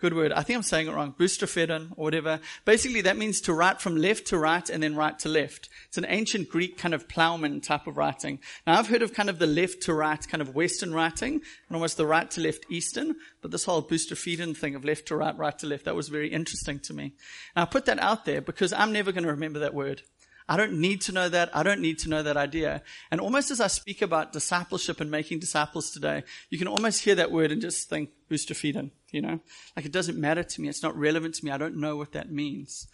Good 0.00 0.14
word. 0.14 0.30
I 0.30 0.42
think 0.42 0.56
I'm 0.56 0.62
saying 0.62 0.86
it 0.86 0.94
wrong. 0.94 1.12
Boustrophodon 1.18 1.90
or 1.96 2.04
whatever. 2.04 2.38
Basically, 2.64 3.00
that 3.00 3.16
means 3.16 3.40
to 3.40 3.52
write 3.52 3.80
from 3.80 3.96
left 3.96 4.28
to 4.28 4.38
right 4.38 4.70
and 4.70 4.80
then 4.80 4.94
right 4.94 5.18
to 5.18 5.28
left. 5.28 5.68
It's 5.88 5.98
an 5.98 6.06
ancient 6.08 6.48
Greek 6.48 6.78
kind 6.78 6.94
of 6.94 7.08
plowman 7.08 7.60
type 7.60 7.88
of 7.88 7.96
writing. 7.96 8.38
Now, 8.64 8.78
I've 8.78 8.86
heard 8.86 9.02
of 9.02 9.12
kind 9.12 9.28
of 9.28 9.40
the 9.40 9.48
left 9.48 9.82
to 9.82 9.94
right 9.94 10.24
kind 10.28 10.40
of 10.40 10.54
Western 10.54 10.94
writing 10.94 11.34
and 11.34 11.74
almost 11.74 11.96
the 11.96 12.06
right 12.06 12.30
to 12.30 12.40
left 12.40 12.64
Eastern, 12.70 13.16
but 13.42 13.50
this 13.50 13.64
whole 13.64 13.82
Boustrophodon 13.82 14.56
thing 14.56 14.76
of 14.76 14.84
left 14.84 15.06
to 15.06 15.16
right, 15.16 15.36
right 15.36 15.58
to 15.58 15.66
left, 15.66 15.86
that 15.86 15.96
was 15.96 16.08
very 16.08 16.28
interesting 16.28 16.78
to 16.78 16.94
me. 16.94 17.14
I 17.56 17.64
put 17.64 17.86
that 17.86 17.98
out 17.98 18.24
there 18.24 18.40
because 18.40 18.72
I'm 18.72 18.92
never 18.92 19.10
going 19.10 19.24
to 19.24 19.30
remember 19.30 19.58
that 19.58 19.74
word. 19.74 20.02
I 20.48 20.56
don't 20.56 20.80
need 20.80 21.02
to 21.02 21.12
know 21.12 21.28
that. 21.28 21.54
I 21.54 21.62
don't 21.62 21.80
need 21.80 21.98
to 22.00 22.08
know 22.08 22.22
that 22.22 22.36
idea. 22.38 22.82
And 23.10 23.20
almost 23.20 23.50
as 23.50 23.60
I 23.60 23.66
speak 23.66 24.00
about 24.00 24.32
discipleship 24.32 25.00
and 25.00 25.10
making 25.10 25.40
disciples 25.40 25.90
today, 25.90 26.24
you 26.48 26.58
can 26.58 26.68
almost 26.68 27.04
hear 27.04 27.14
that 27.16 27.30
word 27.30 27.52
and 27.52 27.60
just 27.60 27.90
think, 27.90 28.10
who's 28.28 28.46
to 28.46 28.54
feed 28.54 28.74
Boustrophodon, 28.74 28.90
you 29.10 29.20
know? 29.20 29.40
Like 29.76 29.84
it 29.84 29.92
doesn't 29.92 30.18
matter 30.18 30.42
to 30.42 30.60
me. 30.60 30.68
It's 30.68 30.82
not 30.82 30.96
relevant 30.96 31.34
to 31.36 31.44
me. 31.44 31.50
I 31.50 31.58
don't 31.58 31.76
know 31.76 31.96
what 31.96 32.12
that 32.12 32.32
means. 32.32 32.88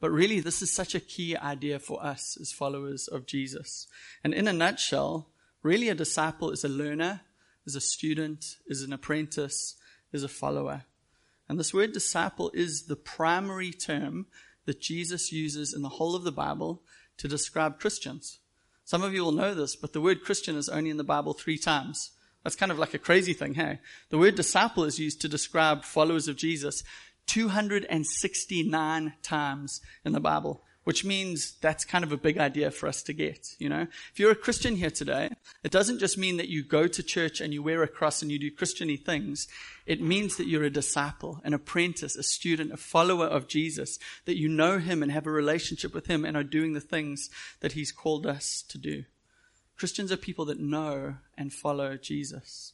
But 0.00 0.10
really, 0.10 0.40
this 0.40 0.62
is 0.62 0.72
such 0.72 0.94
a 0.94 1.00
key 1.00 1.36
idea 1.36 1.78
for 1.78 2.02
us 2.02 2.38
as 2.40 2.52
followers 2.52 3.08
of 3.08 3.26
Jesus. 3.26 3.86
And 4.24 4.32
in 4.32 4.48
a 4.48 4.52
nutshell, 4.52 5.28
really 5.62 5.88
a 5.88 5.94
disciple 5.94 6.50
is 6.50 6.64
a 6.64 6.68
learner, 6.68 7.22
is 7.66 7.76
a 7.76 7.80
student, 7.80 8.56
is 8.66 8.82
an 8.82 8.92
apprentice, 8.92 9.74
is 10.12 10.22
a 10.22 10.28
follower. 10.28 10.84
And 11.48 11.58
this 11.58 11.74
word 11.74 11.92
disciple 11.92 12.50
is 12.54 12.84
the 12.84 12.96
primary 12.96 13.72
term 13.72 14.26
that 14.64 14.80
Jesus 14.80 15.32
uses 15.32 15.74
in 15.74 15.82
the 15.82 15.88
whole 15.88 16.14
of 16.14 16.22
the 16.22 16.32
Bible 16.32 16.82
to 17.20 17.28
describe 17.28 17.78
Christians. 17.78 18.38
Some 18.84 19.02
of 19.02 19.12
you 19.12 19.22
will 19.22 19.32
know 19.32 19.54
this, 19.54 19.76
but 19.76 19.92
the 19.92 20.00
word 20.00 20.24
Christian 20.24 20.56
is 20.56 20.70
only 20.70 20.88
in 20.88 20.96
the 20.96 21.04
Bible 21.04 21.34
three 21.34 21.58
times. 21.58 22.12
That's 22.42 22.56
kind 22.56 22.72
of 22.72 22.78
like 22.78 22.94
a 22.94 22.98
crazy 22.98 23.34
thing, 23.34 23.54
hey? 23.54 23.78
The 24.08 24.16
word 24.16 24.36
disciple 24.36 24.84
is 24.84 24.98
used 24.98 25.20
to 25.20 25.28
describe 25.28 25.84
followers 25.84 26.28
of 26.28 26.36
Jesus 26.36 26.82
269 27.26 29.12
times 29.22 29.82
in 30.02 30.12
the 30.12 30.20
Bible 30.20 30.64
which 30.84 31.04
means 31.04 31.52
that's 31.60 31.84
kind 31.84 32.04
of 32.04 32.12
a 32.12 32.16
big 32.16 32.38
idea 32.38 32.70
for 32.70 32.88
us 32.88 33.02
to 33.02 33.12
get, 33.12 33.54
you 33.58 33.68
know? 33.68 33.86
If 34.12 34.18
you're 34.18 34.30
a 34.30 34.36
Christian 34.36 34.76
here 34.76 34.90
today, 34.90 35.30
it 35.62 35.70
doesn't 35.70 35.98
just 35.98 36.16
mean 36.16 36.38
that 36.38 36.48
you 36.48 36.64
go 36.64 36.86
to 36.86 37.02
church 37.02 37.40
and 37.40 37.52
you 37.52 37.62
wear 37.62 37.82
a 37.82 37.88
cross 37.88 38.22
and 38.22 38.30
you 38.30 38.38
do 38.38 38.50
Christiany 38.50 39.02
things. 39.02 39.46
It 39.86 40.00
means 40.00 40.36
that 40.36 40.46
you're 40.46 40.64
a 40.64 40.70
disciple, 40.70 41.40
an 41.44 41.52
apprentice, 41.52 42.16
a 42.16 42.22
student, 42.22 42.72
a 42.72 42.78
follower 42.78 43.26
of 43.26 43.46
Jesus, 43.46 43.98
that 44.24 44.38
you 44.38 44.48
know 44.48 44.78
him 44.78 45.02
and 45.02 45.12
have 45.12 45.26
a 45.26 45.30
relationship 45.30 45.94
with 45.94 46.06
him 46.06 46.24
and 46.24 46.36
are 46.36 46.44
doing 46.44 46.72
the 46.72 46.80
things 46.80 47.28
that 47.60 47.72
he's 47.72 47.92
called 47.92 48.26
us 48.26 48.64
to 48.68 48.78
do. 48.78 49.04
Christians 49.76 50.10
are 50.10 50.16
people 50.16 50.44
that 50.46 50.60
know 50.60 51.16
and 51.36 51.52
follow 51.52 51.96
Jesus. 51.96 52.72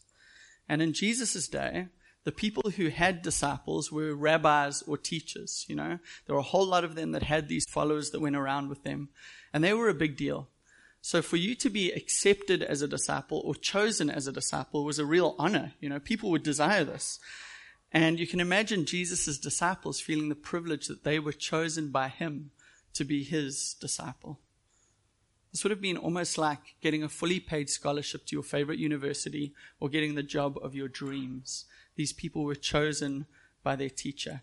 And 0.68 0.80
in 0.80 0.92
Jesus' 0.92 1.48
day, 1.48 1.86
the 2.26 2.32
people 2.32 2.72
who 2.72 2.88
had 2.88 3.22
disciples 3.22 3.92
were 3.92 4.12
rabbis 4.12 4.82
or 4.82 4.98
teachers, 4.98 5.64
you 5.68 5.76
know. 5.76 6.00
There 6.26 6.34
were 6.34 6.40
a 6.40 6.50
whole 6.50 6.66
lot 6.66 6.82
of 6.82 6.96
them 6.96 7.12
that 7.12 7.22
had 7.22 7.48
these 7.48 7.64
followers 7.68 8.10
that 8.10 8.20
went 8.20 8.34
around 8.34 8.68
with 8.68 8.82
them. 8.82 9.10
And 9.54 9.62
they 9.62 9.72
were 9.72 9.88
a 9.88 9.94
big 9.94 10.16
deal. 10.16 10.48
So 11.00 11.22
for 11.22 11.36
you 11.36 11.54
to 11.54 11.70
be 11.70 11.92
accepted 11.92 12.64
as 12.64 12.82
a 12.82 12.88
disciple 12.88 13.40
or 13.44 13.54
chosen 13.54 14.10
as 14.10 14.26
a 14.26 14.32
disciple 14.32 14.84
was 14.84 14.98
a 14.98 15.06
real 15.06 15.36
honor. 15.38 15.74
You 15.78 15.88
know, 15.88 16.00
people 16.00 16.32
would 16.32 16.42
desire 16.42 16.82
this. 16.82 17.20
And 17.92 18.18
you 18.18 18.26
can 18.26 18.40
imagine 18.40 18.86
Jesus' 18.86 19.38
disciples 19.38 20.00
feeling 20.00 20.28
the 20.28 20.34
privilege 20.34 20.88
that 20.88 21.04
they 21.04 21.20
were 21.20 21.30
chosen 21.30 21.92
by 21.92 22.08
him 22.08 22.50
to 22.94 23.04
be 23.04 23.22
his 23.22 23.76
disciple. 23.80 24.40
This 25.52 25.62
would 25.62 25.70
have 25.70 25.80
been 25.80 25.96
almost 25.96 26.38
like 26.38 26.74
getting 26.82 27.04
a 27.04 27.08
fully 27.08 27.38
paid 27.38 27.70
scholarship 27.70 28.26
to 28.26 28.34
your 28.34 28.42
favorite 28.42 28.80
university 28.80 29.54
or 29.78 29.88
getting 29.88 30.16
the 30.16 30.24
job 30.24 30.58
of 30.60 30.74
your 30.74 30.88
dreams. 30.88 31.66
These 31.96 32.12
people 32.12 32.44
were 32.44 32.54
chosen 32.54 33.26
by 33.62 33.76
their 33.76 33.90
teacher. 33.90 34.42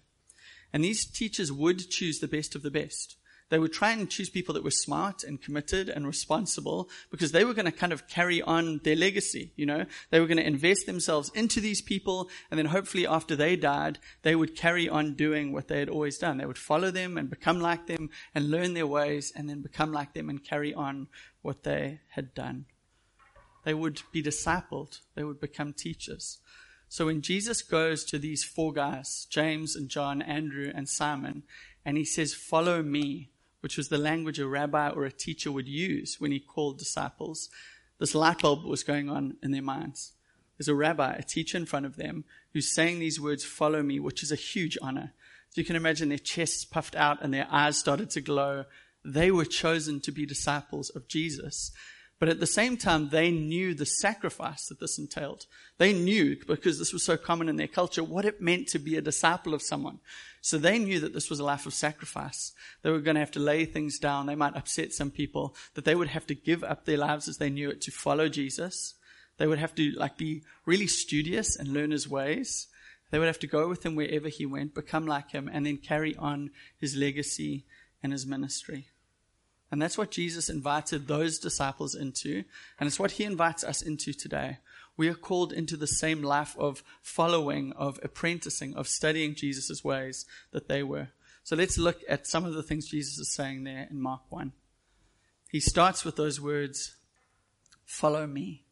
And 0.74 0.84
these 0.84 1.06
teachers 1.06 1.52
would 1.52 1.90
choose 1.90 2.20
the 2.20 2.28
best 2.28 2.56
of 2.56 2.64
the 2.64 2.72
best. 2.72 3.16
They 3.50 3.60
would 3.60 3.74
try 3.74 3.92
and 3.92 4.10
choose 4.10 4.32
people 4.32 4.56
that 4.56 4.64
were 4.64 4.72
smart 4.72 5.24
and 5.24 5.40
committed 5.40 5.88
and 5.88 6.08
responsible 6.08 6.90
because 7.12 7.32
they 7.32 7.44
were 7.44 7.54
going 7.54 7.68
to 7.68 7.72
kind 7.72 7.94
of 7.94 8.08
carry 8.08 8.42
on 8.42 8.80
their 8.84 8.96
legacy, 8.96 9.52
you 9.56 9.68
know. 9.68 9.86
They 10.10 10.20
were 10.20 10.26
going 10.26 10.38
to 10.38 10.48
invest 10.48 10.88
themselves 10.88 11.30
into 11.36 11.62
these 11.62 11.80
people 11.80 12.30
and 12.50 12.58
then 12.58 12.66
hopefully 12.66 13.06
after 13.06 13.36
they 13.36 13.56
died, 13.56 14.00
they 14.24 14.36
would 14.36 14.56
carry 14.56 14.90
on 14.90 15.14
doing 15.14 15.52
what 15.52 15.68
they 15.68 15.78
had 15.78 15.90
always 15.90 16.18
done. 16.18 16.38
They 16.40 16.48
would 16.48 16.58
follow 16.58 16.90
them 16.90 17.16
and 17.16 17.30
become 17.30 17.60
like 17.60 17.86
them 17.86 18.10
and 18.34 18.50
learn 18.50 18.74
their 18.74 18.88
ways 18.88 19.32
and 19.36 19.48
then 19.48 19.62
become 19.62 19.92
like 19.92 20.14
them 20.14 20.30
and 20.30 20.44
carry 20.44 20.74
on 20.74 21.08
what 21.44 21.62
they 21.62 22.00
had 22.08 22.34
done. 22.34 22.66
They 23.66 23.76
would 23.76 24.02
be 24.12 24.24
discipled. 24.24 25.00
They 25.14 25.24
would 25.24 25.40
become 25.40 25.74
teachers. 25.74 26.40
So 26.94 27.08
when 27.08 27.24
Jesus 27.24 27.64
goes 27.64 28.04
to 28.04 28.20
these 28.20 28.44
four 28.44 28.72
guys, 28.72 29.26
James 29.32 29.76
and 29.76 29.90
John, 29.90 30.22
Andrew 30.22 30.72
and 30.76 30.88
Simon, 30.88 31.42
and 31.84 31.98
he 31.98 32.06
says, 32.06 32.36
follow 32.36 32.84
me, 32.84 33.32
which 33.62 33.78
was 33.78 33.90
the 33.90 33.98
language 33.98 34.38
a 34.38 34.48
rabbi 34.48 34.92
or 34.92 35.04
a 35.04 35.12
teacher 35.12 35.52
would 35.52 35.68
use 35.68 36.18
when 36.20 36.32
he 36.32 36.40
called 36.40 36.78
disciples, 36.78 37.50
this 37.98 38.14
light 38.14 38.44
bulb 38.44 38.64
was 38.64 38.84
going 38.84 39.10
on 39.10 39.38
in 39.42 39.50
their 39.50 39.64
minds. 39.64 40.12
There's 40.56 40.68
a 40.68 40.76
rabbi, 40.76 41.14
a 41.14 41.24
teacher 41.24 41.58
in 41.58 41.66
front 41.66 41.88
of 41.88 41.96
them, 41.96 42.26
who's 42.54 42.72
saying 42.72 43.00
these 43.00 43.20
words, 43.20 43.44
follow 43.44 43.82
me, 43.82 44.00
which 44.00 44.22
is 44.22 44.32
a 44.32 44.36
huge 44.36 44.78
honor. 44.80 45.14
So 45.50 45.62
you 45.62 45.66
can 45.66 45.76
imagine 45.76 46.10
their 46.10 46.20
chests 46.20 46.64
puffed 46.64 46.96
out 46.96 47.24
and 47.24 47.34
their 47.34 47.48
eyes 47.50 47.76
started 47.76 48.12
to 48.12 48.22
glow. 48.22 48.66
They 49.04 49.32
were 49.32 49.46
chosen 49.46 50.00
to 50.02 50.12
be 50.12 50.28
disciples 50.28 50.92
of 50.92 51.08
Jesus. 51.08 51.72
But 52.20 52.30
at 52.30 52.40
the 52.40 52.48
same 52.48 52.78
time, 52.78 53.10
they 53.10 53.32
knew 53.32 53.74
the 53.74 53.86
sacrifice 53.86 54.68
that 54.68 54.80
this 54.80 54.98
entailed. 54.98 55.46
They 55.78 55.92
knew, 55.92 56.38
because 56.48 56.80
this 56.80 56.94
was 56.94 57.04
so 57.04 57.18
common 57.18 57.50
in 57.50 57.58
their 57.58 57.68
culture, 57.68 58.04
what 58.04 58.24
it 58.24 58.42
meant 58.42 58.68
to 58.70 58.80
be 58.80 58.96
a 58.96 59.02
disciple 59.02 59.54
of 59.54 59.62
someone. 59.62 60.00
So 60.40 60.58
they 60.58 60.80
knew 60.80 61.00
that 61.02 61.14
this 61.14 61.30
was 61.30 61.40
a 61.40 61.44
life 61.44 61.66
of 61.66 61.74
sacrifice. 61.74 62.54
They 62.82 62.92
were 62.92 63.00
going 63.00 63.16
to 63.16 63.22
have 63.22 63.32
to 63.32 63.40
lay 63.40 63.66
things 63.66 64.00
down. 64.00 64.26
They 64.26 64.36
might 64.36 64.56
upset 64.56 64.94
some 64.94 65.12
people, 65.12 65.56
that 65.74 65.86
they 65.86 65.96
would 65.96 66.10
have 66.10 66.28
to 66.28 66.36
give 66.36 66.64
up 66.64 66.86
their 66.86 66.98
lives 66.98 67.28
as 67.28 67.40
they 67.40 67.50
knew 67.50 67.70
it 67.70 67.82
to 67.82 67.92
follow 67.92 68.30
Jesus. 68.30 68.94
They 69.38 69.48
would 69.48 69.60
have 69.60 69.76
to 69.76 69.92
like 69.92 70.18
be 70.18 70.44
really 70.66 70.88
studious 70.88 71.58
and 71.58 71.70
learn 71.70 71.92
his 71.92 72.08
ways. 72.08 72.68
They 73.10 73.20
would 73.20 73.28
have 73.28 73.40
to 73.40 73.48
go 73.48 73.68
with 73.68 73.86
him 73.86 73.96
wherever 73.96 74.30
he 74.30 74.46
went, 74.46 74.76
become 74.76 75.06
like 75.06 75.32
him, 75.32 75.50
and 75.52 75.66
then 75.66 75.78
carry 75.78 76.16
on 76.16 76.52
his 76.78 76.96
legacy 76.96 77.66
and 78.02 78.12
his 78.12 78.26
ministry. 78.26 78.88
And 79.74 79.82
that's 79.82 79.98
what 79.98 80.12
Jesus 80.12 80.52
invited 80.52 81.08
those 81.08 81.40
disciples 81.40 81.96
into, 81.96 82.44
and 82.80 82.86
it's 82.86 83.00
what 83.00 83.14
he 83.14 83.24
invites 83.24 83.64
us 83.64 83.82
into 83.82 84.14
today 84.14 84.60
we 84.96 85.08
are 85.08 85.16
called 85.16 85.52
into 85.52 85.76
the 85.76 85.88
same 85.88 86.22
life 86.22 86.56
of 86.58 86.84
following, 87.02 87.74
of 87.74 88.00
apprenticing, 88.04 88.76
of 88.76 88.88
studying 88.88 89.36
Jesus' 89.36 89.84
ways 89.84 90.26
that 90.52 90.68
they 90.68 90.84
were. 90.84 91.10
So 91.44 91.56
let's 91.56 91.78
look 91.78 92.02
at 92.08 92.28
some 92.28 92.46
of 92.46 92.54
the 92.54 92.64
things 92.64 92.88
Jesus 92.88 93.18
is 93.18 93.34
saying 93.34 93.64
there 93.64 93.88
in 93.90 94.02
Mark 94.02 94.22
1. 94.30 94.54
He 95.50 95.60
starts 95.60 96.06
with 96.06 96.16
those 96.16 96.40
words, 96.40 96.96
follow 97.86 98.28
me. 98.28 98.64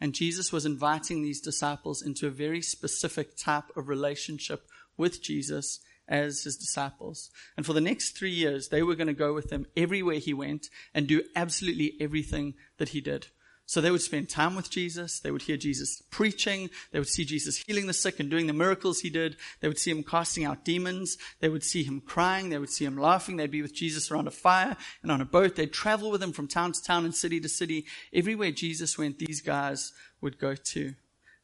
And 0.00 0.14
Jesus 0.14 0.52
was 0.52 0.66
inviting 0.66 1.22
these 1.22 1.40
disciples 1.40 2.02
into 2.02 2.26
a 2.26 2.30
very 2.30 2.62
specific 2.62 3.36
type 3.36 3.64
of 3.76 3.88
relationship 3.88 4.66
with 4.96 5.22
Jesus 5.22 5.80
as 6.08 6.42
his 6.44 6.56
disciples. 6.56 7.30
And 7.56 7.64
for 7.64 7.72
the 7.72 7.80
next 7.80 8.16
three 8.16 8.30
years, 8.30 8.68
they 8.68 8.82
were 8.82 8.94
going 8.94 9.08
to 9.08 9.14
go 9.14 9.32
with 9.32 9.50
him 9.50 9.66
everywhere 9.76 10.18
he 10.18 10.34
went 10.34 10.68
and 10.94 11.06
do 11.06 11.22
absolutely 11.34 11.94
everything 12.00 12.54
that 12.78 12.90
he 12.90 13.00
did. 13.00 13.28
So 13.66 13.80
they 13.80 13.90
would 13.90 14.02
spend 14.02 14.28
time 14.28 14.56
with 14.56 14.70
Jesus. 14.70 15.20
They 15.20 15.30
would 15.30 15.42
hear 15.42 15.56
Jesus 15.56 16.02
preaching. 16.10 16.68
They 16.92 16.98
would 16.98 17.08
see 17.08 17.24
Jesus 17.24 17.56
healing 17.66 17.86
the 17.86 17.94
sick 17.94 18.20
and 18.20 18.28
doing 18.28 18.46
the 18.46 18.52
miracles 18.52 19.00
he 19.00 19.08
did. 19.08 19.36
They 19.60 19.68
would 19.68 19.78
see 19.78 19.90
him 19.90 20.02
casting 20.02 20.44
out 20.44 20.66
demons. 20.66 21.16
They 21.40 21.48
would 21.48 21.64
see 21.64 21.82
him 21.82 22.02
crying. 22.02 22.50
They 22.50 22.58
would 22.58 22.68
see 22.68 22.84
him 22.84 22.98
laughing. 22.98 23.36
They'd 23.36 23.50
be 23.50 23.62
with 23.62 23.74
Jesus 23.74 24.10
around 24.10 24.28
a 24.28 24.32
fire 24.32 24.76
and 25.02 25.10
on 25.10 25.22
a 25.22 25.24
boat. 25.24 25.56
They'd 25.56 25.72
travel 25.72 26.10
with 26.10 26.22
him 26.22 26.32
from 26.32 26.46
town 26.46 26.72
to 26.72 26.82
town 26.82 27.06
and 27.06 27.14
city 27.14 27.40
to 27.40 27.48
city. 27.48 27.86
Everywhere 28.12 28.50
Jesus 28.50 28.98
went, 28.98 29.18
these 29.18 29.40
guys 29.40 29.92
would 30.20 30.38
go 30.38 30.54
to. 30.54 30.94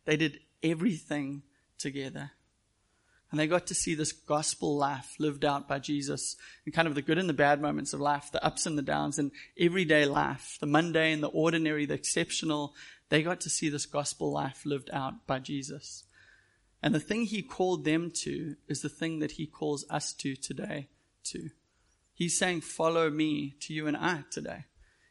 They 0.04 0.18
did 0.18 0.40
everything 0.62 1.42
together. 1.78 2.32
And 3.30 3.38
they 3.38 3.46
got 3.46 3.68
to 3.68 3.74
see 3.74 3.94
this 3.94 4.12
gospel 4.12 4.76
life 4.76 5.14
lived 5.18 5.44
out 5.44 5.68
by 5.68 5.78
Jesus 5.78 6.36
and 6.64 6.74
kind 6.74 6.88
of 6.88 6.96
the 6.96 7.02
good 7.02 7.18
and 7.18 7.28
the 7.28 7.34
bad 7.34 7.60
moments 7.60 7.92
of 7.92 8.00
life, 8.00 8.30
the 8.32 8.44
ups 8.44 8.66
and 8.66 8.76
the 8.76 8.82
downs 8.82 9.18
and 9.18 9.30
everyday 9.58 10.04
life, 10.04 10.58
the 10.60 10.66
mundane, 10.66 11.20
the 11.20 11.28
ordinary, 11.28 11.86
the 11.86 11.94
exceptional. 11.94 12.74
They 13.08 13.22
got 13.22 13.40
to 13.42 13.50
see 13.50 13.68
this 13.68 13.86
gospel 13.86 14.32
life 14.32 14.62
lived 14.64 14.90
out 14.92 15.26
by 15.26 15.38
Jesus. 15.38 16.04
And 16.82 16.94
the 16.94 17.00
thing 17.00 17.24
he 17.24 17.42
called 17.42 17.84
them 17.84 18.10
to 18.22 18.56
is 18.66 18.82
the 18.82 18.88
thing 18.88 19.20
that 19.20 19.32
he 19.32 19.46
calls 19.46 19.84
us 19.90 20.12
to 20.14 20.34
today 20.34 20.88
too. 21.22 21.50
He's 22.14 22.36
saying, 22.36 22.62
follow 22.62 23.10
me 23.10 23.54
to 23.60 23.72
you 23.72 23.86
and 23.86 23.96
I 23.96 24.24
today. 24.30 24.64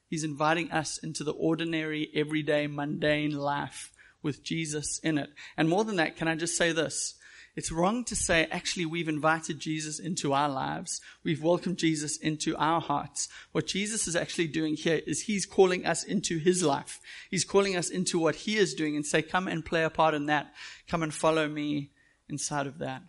He's 0.10 0.24
inviting 0.24 0.72
us 0.72 0.98
into 0.98 1.24
the 1.24 1.34
ordinary, 1.34 2.10
everyday, 2.14 2.68
mundane 2.68 3.32
life 3.32 3.92
with 4.22 4.44
Jesus 4.44 5.00
in 5.00 5.18
it. 5.18 5.30
And 5.56 5.70
more 5.70 5.84
than 5.84 5.98
that, 5.98 6.18
can 6.18 6.28
I 6.28 6.36
just 6.36 6.58
say 6.58 6.72
this? 6.72 7.16
It's 7.60 7.74
wrong 7.74 8.06
to 8.06 8.16
say, 8.16 8.48
actually, 8.52 8.86
we've 8.86 9.10
invited 9.10 9.60
Jesus 9.60 10.00
into 10.00 10.32
our 10.32 10.48
lives. 10.48 11.02
We've 11.26 11.44
welcomed 11.44 11.76
Jesus 11.76 12.16
into 12.16 12.56
our 12.56 12.80
hearts. 12.80 13.28
What 13.52 13.68
Jesus 13.68 14.08
is 14.08 14.16
actually 14.16 14.48
doing 14.48 14.78
here 14.78 15.02
is 15.06 15.24
he's 15.24 15.46
calling 15.46 15.86
us 15.86 16.06
into 16.06 16.38
his 16.38 16.64
life. 16.64 17.02
He's 17.30 17.44
calling 17.44 17.76
us 17.76 17.90
into 17.90 18.18
what 18.18 18.36
he 18.36 18.56
is 18.56 18.74
doing 18.74 18.96
and 18.96 19.06
say, 19.06 19.22
come 19.22 19.50
and 19.50 19.66
play 19.66 19.84
a 19.84 19.90
part 19.90 20.14
in 20.14 20.28
that. 20.28 20.54
Come 20.88 21.04
and 21.04 21.14
follow 21.14 21.50
me 21.50 21.92
inside 22.30 22.66
of 22.66 22.78
that. 22.78 23.02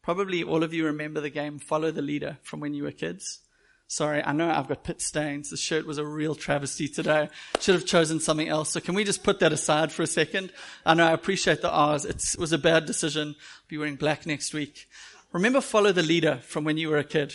Probably 0.00 0.42
all 0.42 0.62
of 0.62 0.72
you 0.72 0.86
remember 0.86 1.20
the 1.20 1.28
game 1.28 1.58
Follow 1.58 1.90
the 1.90 2.00
Leader 2.00 2.38
from 2.42 2.60
when 2.60 2.72
you 2.72 2.84
were 2.84 2.90
kids. 2.90 3.40
Sorry, 3.94 4.24
I 4.24 4.32
know 4.32 4.50
I've 4.50 4.66
got 4.66 4.82
pit 4.82 5.00
stains. 5.00 5.50
The 5.50 5.56
shirt 5.56 5.86
was 5.86 5.98
a 5.98 6.04
real 6.04 6.34
travesty 6.34 6.88
today. 6.88 7.28
Should 7.60 7.76
have 7.76 7.86
chosen 7.86 8.18
something 8.18 8.48
else. 8.48 8.70
So 8.70 8.80
can 8.80 8.96
we 8.96 9.04
just 9.04 9.22
put 9.22 9.38
that 9.38 9.52
aside 9.52 9.92
for 9.92 10.02
a 10.02 10.06
second? 10.08 10.50
I 10.84 10.94
know 10.94 11.06
I 11.06 11.12
appreciate 11.12 11.62
the 11.62 11.70
R's. 11.70 12.04
It 12.04 12.34
was 12.36 12.52
a 12.52 12.58
bad 12.58 12.86
decision. 12.86 13.36
I'll 13.38 13.68
be 13.68 13.78
wearing 13.78 13.94
black 13.94 14.26
next 14.26 14.52
week. 14.52 14.88
Remember 15.30 15.60
follow 15.60 15.92
the 15.92 16.02
leader 16.02 16.40
from 16.42 16.64
when 16.64 16.76
you 16.76 16.88
were 16.88 16.98
a 16.98 17.04
kid 17.04 17.34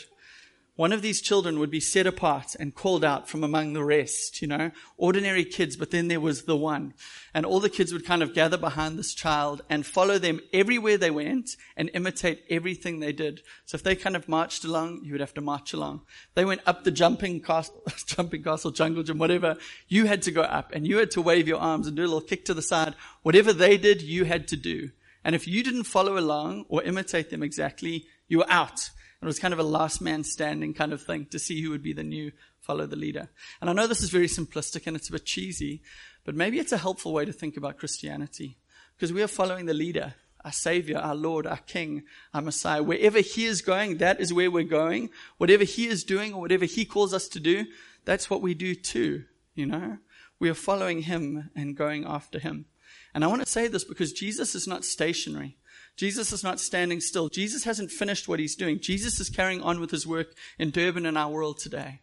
one 0.80 0.94
of 0.94 1.02
these 1.02 1.20
children 1.20 1.60
would 1.60 1.70
be 1.70 1.82
set 1.82 2.08
apart 2.08 2.56
and 2.58 2.74
called 2.74 3.04
out 3.04 3.28
from 3.28 3.44
among 3.44 3.74
the 3.74 3.84
rest, 3.84 4.42
you 4.42 4.48
know, 4.48 4.72
ordinary 4.96 5.44
kids, 5.44 5.76
but 5.76 5.92
then 5.92 6.08
there 6.08 6.22
was 6.22 6.44
the 6.44 6.56
one. 6.56 6.94
And 7.34 7.46
all 7.46 7.60
the 7.60 7.70
kids 7.70 7.92
would 7.92 8.06
kind 8.06 8.24
of 8.24 8.34
gather 8.34 8.56
behind 8.56 8.98
this 8.98 9.14
child 9.14 9.62
and 9.70 9.86
follow 9.86 10.18
them 10.18 10.40
everywhere 10.54 10.98
they 10.98 11.12
went 11.12 11.58
and 11.76 11.92
imitate 11.94 12.46
everything 12.50 13.02
they 13.02 13.12
did. 13.12 13.42
So 13.66 13.76
if 13.76 13.84
they 13.84 13.94
kind 13.94 14.16
of 14.16 14.30
marched 14.30 14.64
along, 14.64 15.02
you 15.04 15.12
would 15.12 15.20
have 15.20 15.34
to 15.34 15.42
march 15.42 15.74
along. 15.74 16.04
They 16.36 16.46
went 16.46 16.62
up 16.66 16.86
the 16.86 16.92
jumping 16.92 17.42
castle, 17.42 17.84
jumping 18.06 18.44
castle, 18.44 18.72
jungle 18.72 19.04
gym, 19.04 19.18
whatever. 19.18 19.58
You 19.90 20.06
had 20.06 20.22
to 20.22 20.32
go 20.32 20.44
up 20.44 20.72
and 20.72 20.88
you 20.88 21.00
had 21.00 21.12
to 21.12 21.22
wave 21.22 21.46
your 21.46 21.60
arms 21.60 21.88
and 21.88 21.98
do 21.98 22.04
a 22.04 22.08
little 22.08 22.22
kick 22.22 22.46
to 22.46 22.54
the 22.54 22.62
side. 22.62 22.96
Whatever 23.22 23.52
they 23.52 23.76
did, 23.76 24.02
you 24.02 24.24
had 24.24 24.48
to 24.48 24.56
do. 24.56 24.92
And 25.26 25.36
if 25.36 25.46
you 25.46 25.62
didn't 25.62 25.84
follow 25.84 26.18
along 26.18 26.68
or 26.70 26.84
imitate 26.84 27.32
them 27.32 27.44
exactly, 27.44 28.06
you 28.30 28.38
were 28.38 28.50
out. 28.50 28.92
It 29.22 29.26
was 29.26 29.40
kind 29.40 29.54
of 29.54 29.60
a 29.60 29.64
last 29.64 30.02
man 30.02 30.24
standing 30.24 30.74
kind 30.74 30.94
of 30.94 31.02
thing 31.02 31.26
to 31.32 31.40
see 31.40 31.62
who 31.62 31.72
would 31.72 31.84
be 31.84 31.92
the 31.92 32.04
new 32.04 32.32
follow 32.62 32.86
the 32.86 32.96
leader. 32.96 33.30
And 33.60 33.70
I 33.70 33.74
know 33.74 33.86
this 33.86 34.02
is 34.02 34.10
very 34.10 34.28
simplistic 34.28 34.88
and 34.88 34.96
it's 34.96 35.10
a 35.10 35.12
bit 35.12 35.26
cheesy, 35.26 35.82
but 36.24 36.36
maybe 36.36 36.60
it's 36.60 36.72
a 36.72 36.78
helpful 36.78 37.12
way 37.12 37.26
to 37.26 37.34
think 37.34 37.58
about 37.58 37.78
Christianity 37.78 38.58
because 38.96 39.12
we 39.12 39.22
are 39.22 39.28
following 39.28 39.66
the 39.66 39.74
leader, 39.74 40.14
our 40.46 40.54
savior, 40.54 40.98
our 40.98 41.16
Lord, 41.16 41.46
our 41.46 41.58
King, 41.58 42.04
our 42.34 42.42
Messiah. 42.42 42.82
Wherever 42.82 43.20
he 43.20 43.46
is 43.46 43.62
going, 43.62 43.98
that 43.98 44.22
is 44.22 44.34
where 44.34 44.50
we're 44.50 44.64
going. 44.64 45.10
Whatever 45.38 45.66
he 45.66 45.88
is 45.88 46.06
doing 46.06 46.34
or 46.34 46.40
whatever 46.40 46.66
he 46.66 46.86
calls 46.86 47.14
us 47.14 47.28
to 47.30 47.42
do, 47.42 47.66
that's 48.06 48.30
what 48.30 48.42
we 48.42 48.54
do 48.54 48.74
too, 48.74 49.26
you 49.54 49.66
know? 49.66 49.98
We 50.40 50.50
are 50.50 50.54
following 50.54 51.02
him 51.02 51.50
and 51.56 51.76
going 51.76 52.06
after 52.06 52.40
him. 52.40 52.66
And 53.14 53.24
I 53.24 53.28
want 53.28 53.42
to 53.42 53.50
say 53.50 53.68
this 53.68 53.84
because 53.84 54.14
Jesus 54.14 54.56
is 54.56 54.68
not 54.68 54.86
stationary. 54.86 55.58
Jesus 56.00 56.32
is 56.32 56.46
not 56.46 56.62
standing 56.62 57.01
still. 57.01 57.27
Jesus 57.27 57.65
hasn't 57.65 57.91
finished 57.91 58.25
what 58.25 58.39
he's 58.39 58.56
doing. 58.56 58.79
Jesus 58.79 59.20
is 59.20 59.29
carrying 59.29 59.62
on 59.62 59.82
with 59.82 59.91
his 59.91 60.08
work 60.08 60.34
in 60.58 60.72
Durban 60.72 61.06
and 61.06 61.18
our 61.18 61.29
world 61.29 61.60
today. 61.60 62.00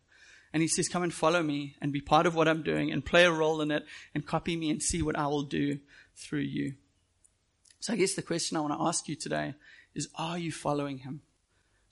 And 0.53 0.61
he 0.61 0.69
says, 0.69 0.87
come 0.87 1.03
and 1.03 1.15
follow 1.15 1.43
me 1.43 1.77
and 1.81 1.95
be 1.95 2.03
part 2.03 2.27
of 2.27 2.35
what 2.35 2.47
I'm 2.47 2.63
doing 2.63 2.93
and 2.93 3.03
play 3.03 3.25
a 3.25 3.33
role 3.33 3.63
in 3.63 3.71
it 3.71 3.87
and 4.15 4.27
copy 4.27 4.55
me 4.55 4.69
and 4.69 4.83
see 4.83 5.01
what 5.01 5.19
I 5.19 5.29
will 5.29 5.45
do 5.45 5.79
through 6.15 6.41
you. 6.41 6.75
So 7.81 7.95
I 7.95 7.97
guess 7.97 8.13
the 8.13 8.21
question 8.21 8.59
I 8.59 8.61
want 8.61 8.75
to 8.75 8.85
ask 8.85 9.09
you 9.09 9.17
today 9.17 9.55
is, 9.95 10.11
are 10.17 10.37
you 10.37 10.53
following 10.53 10.99
him? 10.99 11.23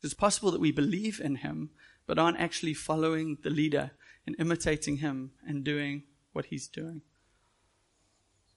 It's 0.02 0.12
possible 0.12 0.50
that 0.50 0.60
we 0.60 0.72
believe 0.72 1.22
in 1.24 1.36
him, 1.36 1.70
but 2.06 2.18
aren't 2.18 2.38
actually 2.38 2.74
following 2.74 3.38
the 3.42 3.48
leader 3.48 3.92
and 4.26 4.36
imitating 4.38 4.98
him 4.98 5.30
and 5.48 5.64
doing 5.64 6.02
what 6.34 6.44
he's 6.46 6.68
doing. 6.68 7.00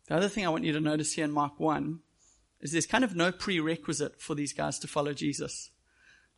The 0.10 0.16
other 0.16 0.28
thing 0.28 0.46
I 0.46 0.50
want 0.50 0.66
you 0.66 0.74
to 0.74 0.82
notice 0.82 1.14
here 1.14 1.24
in 1.24 1.32
Mark 1.32 1.62
1 1.62 2.02
is 2.62 2.72
there's 2.72 2.86
kind 2.86 3.04
of 3.04 3.16
no 3.16 3.32
prerequisite 3.32 4.22
for 4.22 4.36
these 4.36 4.54
guys 4.54 4.80
to 4.80 4.88
follow 4.88 5.14
Jesus. 5.14 5.72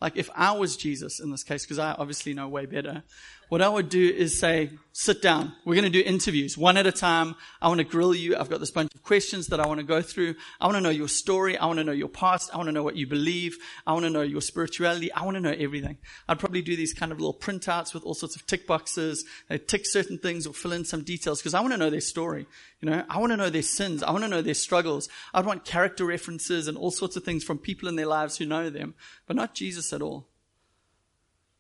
Like 0.01 0.15
if 0.15 0.29
I 0.35 0.53
was 0.53 0.77
Jesus 0.77 1.19
in 1.19 1.31
this 1.31 1.43
case, 1.43 1.65
because 1.65 1.79
I 1.79 1.91
obviously 1.93 2.33
know 2.33 2.47
way 2.47 2.65
better, 2.65 3.03
what 3.49 3.61
I 3.61 3.69
would 3.69 3.89
do 3.89 4.09
is 4.09 4.39
say, 4.39 4.71
sit 4.99 5.21
down. 5.21 5.53
We're 5.63 5.75
going 5.75 5.89
to 5.89 5.89
do 5.89 6.03
interviews 6.05 6.57
one 6.57 6.75
at 6.75 6.85
a 6.85 6.91
time. 6.91 7.35
I 7.61 7.69
want 7.69 7.77
to 7.77 7.85
grill 7.85 8.13
you. 8.13 8.35
I've 8.35 8.49
got 8.49 8.59
this 8.59 8.69
bunch 8.69 8.93
of 8.93 9.01
questions 9.01 9.47
that 9.47 9.61
I 9.61 9.65
want 9.65 9.79
to 9.79 9.85
go 9.85 10.01
through. 10.01 10.35
I 10.59 10.65
want 10.65 10.75
to 10.75 10.81
know 10.81 10.89
your 10.89 11.07
story. 11.07 11.57
I 11.57 11.67
want 11.67 11.79
to 11.79 11.85
know 11.85 11.93
your 11.93 12.09
past. 12.09 12.49
I 12.53 12.57
want 12.57 12.67
to 12.67 12.73
know 12.73 12.83
what 12.83 12.97
you 12.97 13.07
believe. 13.07 13.55
I 13.87 13.93
want 13.93 14.03
to 14.03 14.09
know 14.09 14.23
your 14.23 14.41
spirituality. 14.41 15.09
I 15.13 15.23
want 15.23 15.35
to 15.35 15.41
know 15.41 15.55
everything. 15.57 15.99
I'd 16.27 16.37
probably 16.37 16.61
do 16.61 16.75
these 16.75 16.93
kind 16.93 17.13
of 17.13 17.17
little 17.17 17.33
printouts 17.33 17.93
with 17.93 18.03
all 18.03 18.13
sorts 18.13 18.35
of 18.35 18.45
tick 18.45 18.67
boxes. 18.67 19.23
They 19.47 19.57
tick 19.57 19.85
certain 19.85 20.17
things 20.17 20.45
or 20.45 20.53
fill 20.53 20.73
in 20.73 20.83
some 20.83 21.03
details 21.03 21.39
because 21.39 21.53
I 21.53 21.61
want 21.61 21.71
to 21.71 21.77
know 21.77 21.89
their 21.89 22.01
story. 22.01 22.45
You 22.81 22.89
know, 22.89 23.05
I 23.09 23.19
want 23.19 23.31
to 23.31 23.37
know 23.37 23.49
their 23.49 23.61
sins. 23.61 24.03
I 24.03 24.11
want 24.11 24.25
to 24.25 24.29
know 24.29 24.41
their 24.41 24.53
struggles. 24.53 25.07
I'd 25.33 25.45
want 25.45 25.63
character 25.63 26.05
references 26.05 26.67
and 26.67 26.77
all 26.77 26.91
sorts 26.91 27.15
of 27.15 27.23
things 27.23 27.45
from 27.45 27.57
people 27.57 27.87
in 27.87 27.95
their 27.95 28.05
lives 28.05 28.35
who 28.35 28.45
know 28.45 28.69
them, 28.69 28.95
but 29.27 29.37
not 29.37 29.55
Jesus 29.55 29.93
at 29.93 30.01
all. 30.01 30.27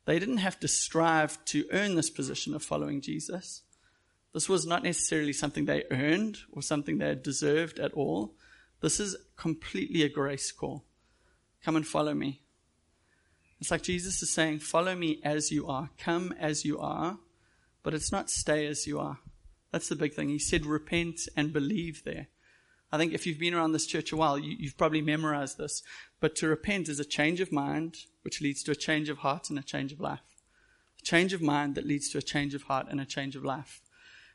They 0.09 0.17
didn't 0.17 0.37
have 0.37 0.59
to 0.61 0.67
strive 0.67 1.37
to 1.45 1.67
earn 1.71 1.93
this 1.93 2.09
position 2.09 2.55
of 2.55 2.63
following 2.63 2.99
Jesus. 2.99 3.61
This 4.33 4.49
was 4.49 4.65
not 4.65 4.81
necessarily 4.81 5.33
something 5.33 5.65
they 5.65 5.83
earned 5.91 6.39
or 6.51 6.63
something 6.63 6.97
they 6.97 7.13
deserved 7.13 7.77
at 7.77 7.93
all. 7.93 8.33
This 8.81 8.99
is 8.99 9.15
completely 9.35 10.01
a 10.01 10.09
grace 10.09 10.51
call. 10.51 10.83
Come 11.63 11.75
and 11.75 11.85
follow 11.85 12.15
me. 12.15 12.41
It's 13.61 13.69
like 13.69 13.83
Jesus 13.83 14.23
is 14.23 14.33
saying, 14.33 14.61
Follow 14.61 14.95
me 14.95 15.19
as 15.23 15.51
you 15.51 15.67
are. 15.67 15.91
Come 15.99 16.33
as 16.39 16.65
you 16.65 16.79
are. 16.79 17.19
But 17.83 17.93
it's 17.93 18.11
not 18.11 18.31
stay 18.31 18.65
as 18.65 18.87
you 18.87 18.99
are. 18.99 19.19
That's 19.71 19.89
the 19.89 19.95
big 19.95 20.15
thing. 20.15 20.29
He 20.29 20.39
said, 20.39 20.65
Repent 20.65 21.29
and 21.37 21.53
believe 21.53 22.03
there. 22.03 22.29
I 22.91 22.97
think 22.97 23.13
if 23.13 23.27
you've 23.27 23.37
been 23.37 23.53
around 23.53 23.73
this 23.73 23.85
church 23.85 24.11
a 24.11 24.17
while, 24.17 24.39
you, 24.39 24.57
have 24.69 24.75
probably 24.75 25.03
memorized 25.03 25.59
this. 25.59 25.83
But 26.19 26.35
to 26.37 26.47
repent 26.47 26.89
is 26.89 26.99
a 26.99 27.05
change 27.05 27.39
of 27.39 27.51
mind, 27.51 27.97
which 28.23 28.41
leads 28.41 28.63
to 28.63 28.71
a 28.71 28.75
change 28.75 29.09
of 29.09 29.19
heart 29.19 29.49
and 29.49 29.57
a 29.57 29.63
change 29.63 29.91
of 29.91 29.99
life. 29.99 30.19
A 31.01 31.05
change 31.05 31.33
of 31.33 31.41
mind 31.41 31.75
that 31.75 31.87
leads 31.87 32.09
to 32.09 32.17
a 32.17 32.21
change 32.21 32.53
of 32.53 32.63
heart 32.63 32.87
and 32.89 32.99
a 32.99 33.05
change 33.05 33.35
of 33.35 33.45
life. 33.45 33.81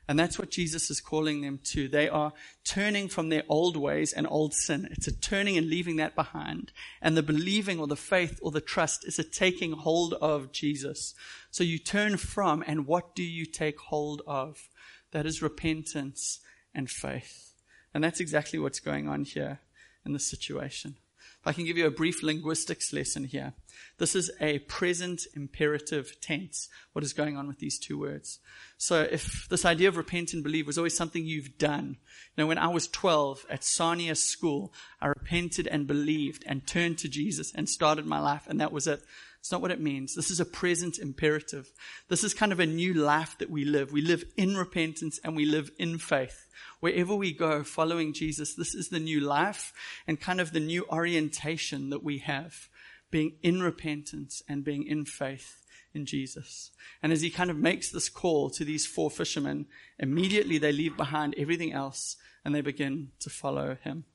And 0.07 0.19
that's 0.19 0.37
what 0.37 0.51
Jesus 0.51 0.91
is 0.91 1.01
calling 1.01 1.41
them 1.41 1.59
to. 1.65 1.87
They 1.87 2.07
are 2.07 2.33
turning 2.63 3.07
from 3.07 3.29
their 3.29 3.43
old 3.49 3.75
ways 3.75 4.13
and 4.13 4.27
old 4.29 4.53
sin. 4.53 4.87
It's 4.91 5.07
a 5.07 5.11
turning 5.11 5.57
and 5.57 5.67
leaving 5.67 5.95
that 5.95 6.15
behind. 6.15 6.71
And 7.01 7.17
the 7.17 7.23
believing 7.23 7.79
or 7.79 7.87
the 7.87 7.95
faith 7.95 8.39
or 8.41 8.51
the 8.51 8.61
trust 8.61 9.07
is 9.07 9.17
a 9.17 9.23
taking 9.23 9.71
hold 9.71 10.13
of 10.15 10.51
Jesus. 10.51 11.15
So 11.49 11.63
you 11.63 11.79
turn 11.79 12.17
from, 12.17 12.63
and 12.67 12.85
what 12.85 13.15
do 13.15 13.23
you 13.23 13.45
take 13.45 13.79
hold 13.79 14.21
of? 14.27 14.69
That 15.11 15.25
is 15.25 15.41
repentance 15.41 16.39
and 16.73 16.89
faith. 16.89 17.53
And 17.93 18.03
that's 18.03 18.19
exactly 18.19 18.59
what's 18.59 18.79
going 18.79 19.07
on 19.07 19.23
here 19.23 19.59
in 20.05 20.13
this 20.13 20.27
situation. 20.27 20.97
I 21.45 21.53
can 21.53 21.65
give 21.65 21.77
you 21.77 21.85
a 21.85 21.91
brief 21.91 22.23
linguistics 22.23 22.91
lesson 22.91 23.25
here. 23.25 23.53
This 23.97 24.15
is 24.15 24.31
a 24.41 24.59
present 24.59 25.27
imperative 25.35 26.19
tense, 26.19 26.69
what 26.93 27.03
is 27.03 27.13
going 27.13 27.37
on 27.37 27.47
with 27.47 27.59
these 27.59 27.77
two 27.77 27.99
words. 27.99 28.39
So 28.77 29.01
if 29.09 29.47
this 29.49 29.63
idea 29.63 29.87
of 29.87 29.97
repent 29.97 30.33
and 30.33 30.43
believe 30.43 30.67
was 30.67 30.77
always 30.77 30.97
something 30.97 31.25
you've 31.25 31.57
done, 31.57 31.97
you 32.35 32.43
know, 32.43 32.47
when 32.47 32.57
I 32.57 32.67
was 32.67 32.87
12 32.87 33.45
at 33.49 33.63
Sarnia 33.63 34.15
school, 34.15 34.73
I 34.99 35.07
repented 35.07 35.67
and 35.67 35.87
believed 35.87 36.43
and 36.47 36.65
turned 36.65 36.97
to 36.99 37.09
Jesus 37.09 37.53
and 37.53 37.69
started 37.69 38.05
my 38.05 38.19
life 38.19 38.47
and 38.47 38.59
that 38.59 38.71
was 38.71 38.87
it. 38.87 39.01
It's 39.39 39.51
not 39.51 39.61
what 39.61 39.69
it 39.69 39.79
means. 39.79 40.15
This 40.15 40.31
is 40.31 40.39
a 40.39 40.45
present 40.45 40.97
imperative. 40.97 41.71
This 42.09 42.23
is 42.23 42.33
kind 42.33 42.51
of 42.51 42.59
a 42.59 42.65
new 42.65 42.95
life 42.95 43.37
that 43.37 43.51
we 43.51 43.63
live. 43.63 43.91
We 43.91 44.01
live 44.01 44.25
in 44.35 44.57
repentance 44.57 45.19
and 45.23 45.35
we 45.35 45.45
live 45.45 45.69
in 45.77 45.99
faith. 45.99 46.47
Wherever 46.85 47.15
we 47.15 47.33
go 47.33 47.63
following 47.63 48.13
Jesus, 48.13 48.53
this 48.53 48.75
is 48.75 48.89
the 48.89 48.99
new 48.99 49.19
life 49.19 49.73
and 50.05 50.21
kind 50.21 50.39
of 50.39 50.51
the 50.51 50.59
new 50.59 50.85
orientation 50.87 51.89
that 51.89 52.03
we 52.03 52.19
have, 52.19 52.69
being 53.09 53.37
in 53.41 53.63
repentance 53.63 54.43
and 54.47 54.63
being 54.63 54.85
in 54.85 55.03
faith 55.03 55.65
in 55.95 56.05
Jesus. 56.05 56.69
And 57.01 57.11
as 57.11 57.21
he 57.21 57.31
kind 57.31 57.49
of 57.49 57.57
makes 57.57 57.89
this 57.89 58.07
call 58.07 58.51
to 58.51 58.63
these 58.63 58.85
four 58.85 59.09
fishermen, 59.09 59.65
immediately 59.97 60.59
they 60.59 60.71
leave 60.71 60.95
behind 60.95 61.33
everything 61.39 61.73
else 61.73 62.17
and 62.45 62.53
they 62.53 62.61
begin 62.61 63.09
to 63.21 63.31
follow 63.31 63.77
him. 63.83 64.05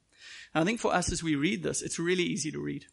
And 0.54 0.62
I 0.62 0.64
think 0.64 0.78
for 0.78 0.94
us 0.94 1.10
as 1.10 1.24
we 1.24 1.34
read 1.34 1.64
this, 1.64 1.82
it's 1.82 1.98
really 1.98 2.22
easy 2.22 2.52
to 2.52 2.60
read. 2.60 2.84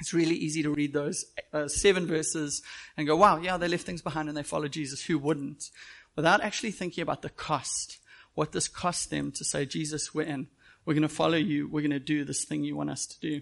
It's 0.00 0.12
really 0.12 0.36
easy 0.36 0.62
to 0.64 0.70
read 0.70 0.92
those 0.92 1.24
uh, 1.54 1.66
seven 1.68 2.06
verses 2.06 2.60
and 2.98 3.06
go, 3.06 3.16
wow, 3.16 3.38
yeah, 3.38 3.56
they 3.56 3.68
left 3.68 3.86
things 3.86 4.02
behind 4.02 4.28
and 4.28 4.36
they 4.36 4.42
followed 4.42 4.72
Jesus. 4.72 5.02
Who 5.02 5.18
wouldn't? 5.18 5.70
Without 6.14 6.42
actually 6.42 6.72
thinking 6.72 7.00
about 7.00 7.22
the 7.22 7.30
cost, 7.30 8.00
what 8.36 8.52
this 8.52 8.68
cost 8.68 9.10
them 9.10 9.32
to 9.32 9.42
say, 9.44 9.64
Jesus, 9.64 10.14
we're 10.14 10.26
in. 10.26 10.46
We're 10.84 10.94
going 10.94 11.02
to 11.02 11.08
follow 11.08 11.38
you. 11.38 11.66
We're 11.66 11.80
going 11.80 11.90
to 11.90 11.98
do 11.98 12.22
this 12.22 12.44
thing 12.44 12.62
you 12.62 12.76
want 12.76 12.90
us 12.90 13.06
to 13.06 13.18
do. 13.18 13.40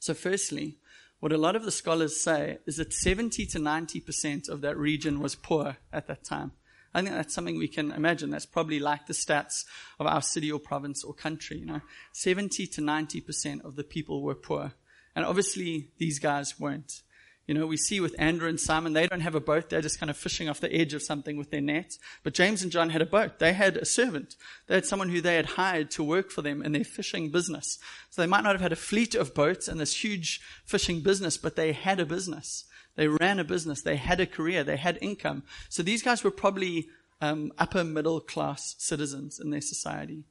So, 0.00 0.14
firstly, 0.14 0.78
what 1.20 1.32
a 1.32 1.38
lot 1.38 1.54
of 1.54 1.64
the 1.64 1.70
scholars 1.70 2.18
say 2.18 2.58
is 2.66 2.78
that 2.78 2.92
70 2.92 3.44
to 3.46 3.58
90% 3.58 4.48
of 4.48 4.62
that 4.62 4.78
region 4.78 5.20
was 5.20 5.34
poor 5.34 5.76
at 5.92 6.06
that 6.06 6.24
time. 6.24 6.52
I 6.94 7.02
think 7.02 7.14
that's 7.14 7.34
something 7.34 7.58
we 7.58 7.68
can 7.68 7.92
imagine. 7.92 8.30
That's 8.30 8.46
probably 8.46 8.78
like 8.78 9.06
the 9.06 9.12
stats 9.12 9.64
of 10.00 10.06
our 10.06 10.22
city 10.22 10.50
or 10.50 10.58
province 10.58 11.04
or 11.04 11.12
country. 11.12 11.58
You 11.58 11.66
know, 11.66 11.80
70 12.12 12.66
to 12.68 12.80
90% 12.80 13.64
of 13.64 13.76
the 13.76 13.84
people 13.84 14.22
were 14.22 14.34
poor. 14.34 14.72
And 15.14 15.26
obviously, 15.26 15.90
these 15.98 16.18
guys 16.18 16.58
weren't. 16.58 17.02
You 17.48 17.54
know, 17.54 17.66
we 17.66 17.78
see 17.78 17.98
with 17.98 18.14
Andrew 18.18 18.46
and 18.46 18.60
Simon, 18.60 18.92
they 18.92 19.06
don't 19.06 19.22
have 19.22 19.34
a 19.34 19.40
boat. 19.40 19.70
They're 19.70 19.80
just 19.80 19.98
kind 19.98 20.10
of 20.10 20.18
fishing 20.18 20.50
off 20.50 20.60
the 20.60 20.72
edge 20.72 20.92
of 20.92 21.02
something 21.02 21.38
with 21.38 21.50
their 21.50 21.62
nets. 21.62 21.98
But 22.22 22.34
James 22.34 22.62
and 22.62 22.70
John 22.70 22.90
had 22.90 23.00
a 23.00 23.06
boat. 23.06 23.38
They 23.38 23.54
had 23.54 23.78
a 23.78 23.86
servant. 23.86 24.36
They 24.66 24.74
had 24.74 24.84
someone 24.84 25.08
who 25.08 25.22
they 25.22 25.36
had 25.36 25.46
hired 25.46 25.90
to 25.92 26.04
work 26.04 26.30
for 26.30 26.42
them 26.42 26.62
in 26.62 26.72
their 26.72 26.84
fishing 26.84 27.30
business. 27.30 27.78
So 28.10 28.20
they 28.20 28.28
might 28.28 28.44
not 28.44 28.52
have 28.52 28.60
had 28.60 28.72
a 28.72 28.76
fleet 28.76 29.14
of 29.14 29.34
boats 29.34 29.66
and 29.66 29.80
this 29.80 30.04
huge 30.04 30.42
fishing 30.66 31.00
business, 31.00 31.38
but 31.38 31.56
they 31.56 31.72
had 31.72 32.00
a 32.00 32.06
business. 32.06 32.66
They 32.96 33.08
ran 33.08 33.38
a 33.38 33.44
business. 33.44 33.80
They 33.80 33.96
had 33.96 34.20
a 34.20 34.26
career. 34.26 34.62
They 34.62 34.76
had 34.76 34.98
income. 35.00 35.44
So 35.70 35.82
these 35.82 36.02
guys 36.02 36.22
were 36.22 36.30
probably 36.30 36.88
um, 37.22 37.50
upper 37.56 37.82
middle 37.82 38.20
class 38.20 38.74
citizens 38.76 39.40
in 39.40 39.48
their 39.48 39.62
society. 39.62 40.24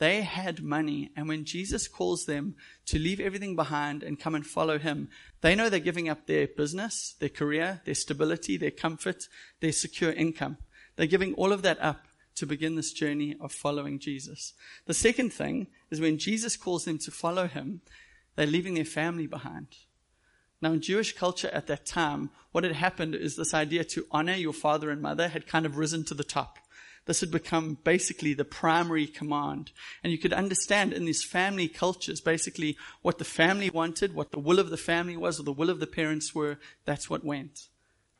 They 0.00 0.22
had 0.22 0.62
money, 0.62 1.10
and 1.14 1.28
when 1.28 1.44
Jesus 1.44 1.86
calls 1.86 2.24
them 2.24 2.54
to 2.86 2.98
leave 2.98 3.20
everything 3.20 3.54
behind 3.54 4.02
and 4.02 4.18
come 4.18 4.34
and 4.34 4.46
follow 4.46 4.78
him, 4.78 5.10
they 5.42 5.54
know 5.54 5.68
they're 5.68 5.78
giving 5.78 6.08
up 6.08 6.26
their 6.26 6.46
business, 6.48 7.14
their 7.20 7.28
career, 7.28 7.82
their 7.84 7.94
stability, 7.94 8.56
their 8.56 8.70
comfort, 8.70 9.28
their 9.60 9.72
secure 9.72 10.10
income. 10.10 10.56
They're 10.96 11.06
giving 11.06 11.34
all 11.34 11.52
of 11.52 11.60
that 11.62 11.78
up 11.82 12.06
to 12.36 12.46
begin 12.46 12.76
this 12.76 12.94
journey 12.94 13.36
of 13.42 13.52
following 13.52 13.98
Jesus. 13.98 14.54
The 14.86 14.94
second 14.94 15.34
thing 15.34 15.66
is 15.90 16.00
when 16.00 16.16
Jesus 16.16 16.56
calls 16.56 16.86
them 16.86 16.96
to 17.00 17.10
follow 17.10 17.46
him, 17.46 17.82
they're 18.36 18.46
leaving 18.46 18.76
their 18.76 18.86
family 18.86 19.26
behind. 19.26 19.66
Now, 20.62 20.72
in 20.72 20.80
Jewish 20.80 21.14
culture 21.14 21.50
at 21.52 21.66
that 21.66 21.84
time, 21.84 22.30
what 22.52 22.64
had 22.64 22.72
happened 22.72 23.14
is 23.14 23.36
this 23.36 23.52
idea 23.52 23.84
to 23.84 24.06
honor 24.10 24.34
your 24.34 24.54
father 24.54 24.90
and 24.90 25.02
mother 25.02 25.28
had 25.28 25.46
kind 25.46 25.66
of 25.66 25.76
risen 25.76 26.04
to 26.04 26.14
the 26.14 26.24
top. 26.24 26.58
This 27.06 27.20
had 27.20 27.30
become 27.30 27.78
basically 27.82 28.34
the 28.34 28.44
primary 28.44 29.06
command. 29.06 29.72
And 30.04 30.12
you 30.12 30.18
could 30.18 30.32
understand 30.32 30.92
in 30.92 31.06
these 31.06 31.24
family 31.24 31.66
cultures, 31.66 32.20
basically 32.20 32.76
what 33.02 33.18
the 33.18 33.24
family 33.24 33.70
wanted, 33.70 34.14
what 34.14 34.30
the 34.30 34.38
will 34.38 34.58
of 34.58 34.70
the 34.70 34.76
family 34.76 35.16
was, 35.16 35.40
or 35.40 35.42
the 35.42 35.52
will 35.52 35.70
of 35.70 35.80
the 35.80 35.86
parents 35.86 36.34
were, 36.34 36.58
that's 36.84 37.10
what 37.10 37.24
went. 37.24 37.68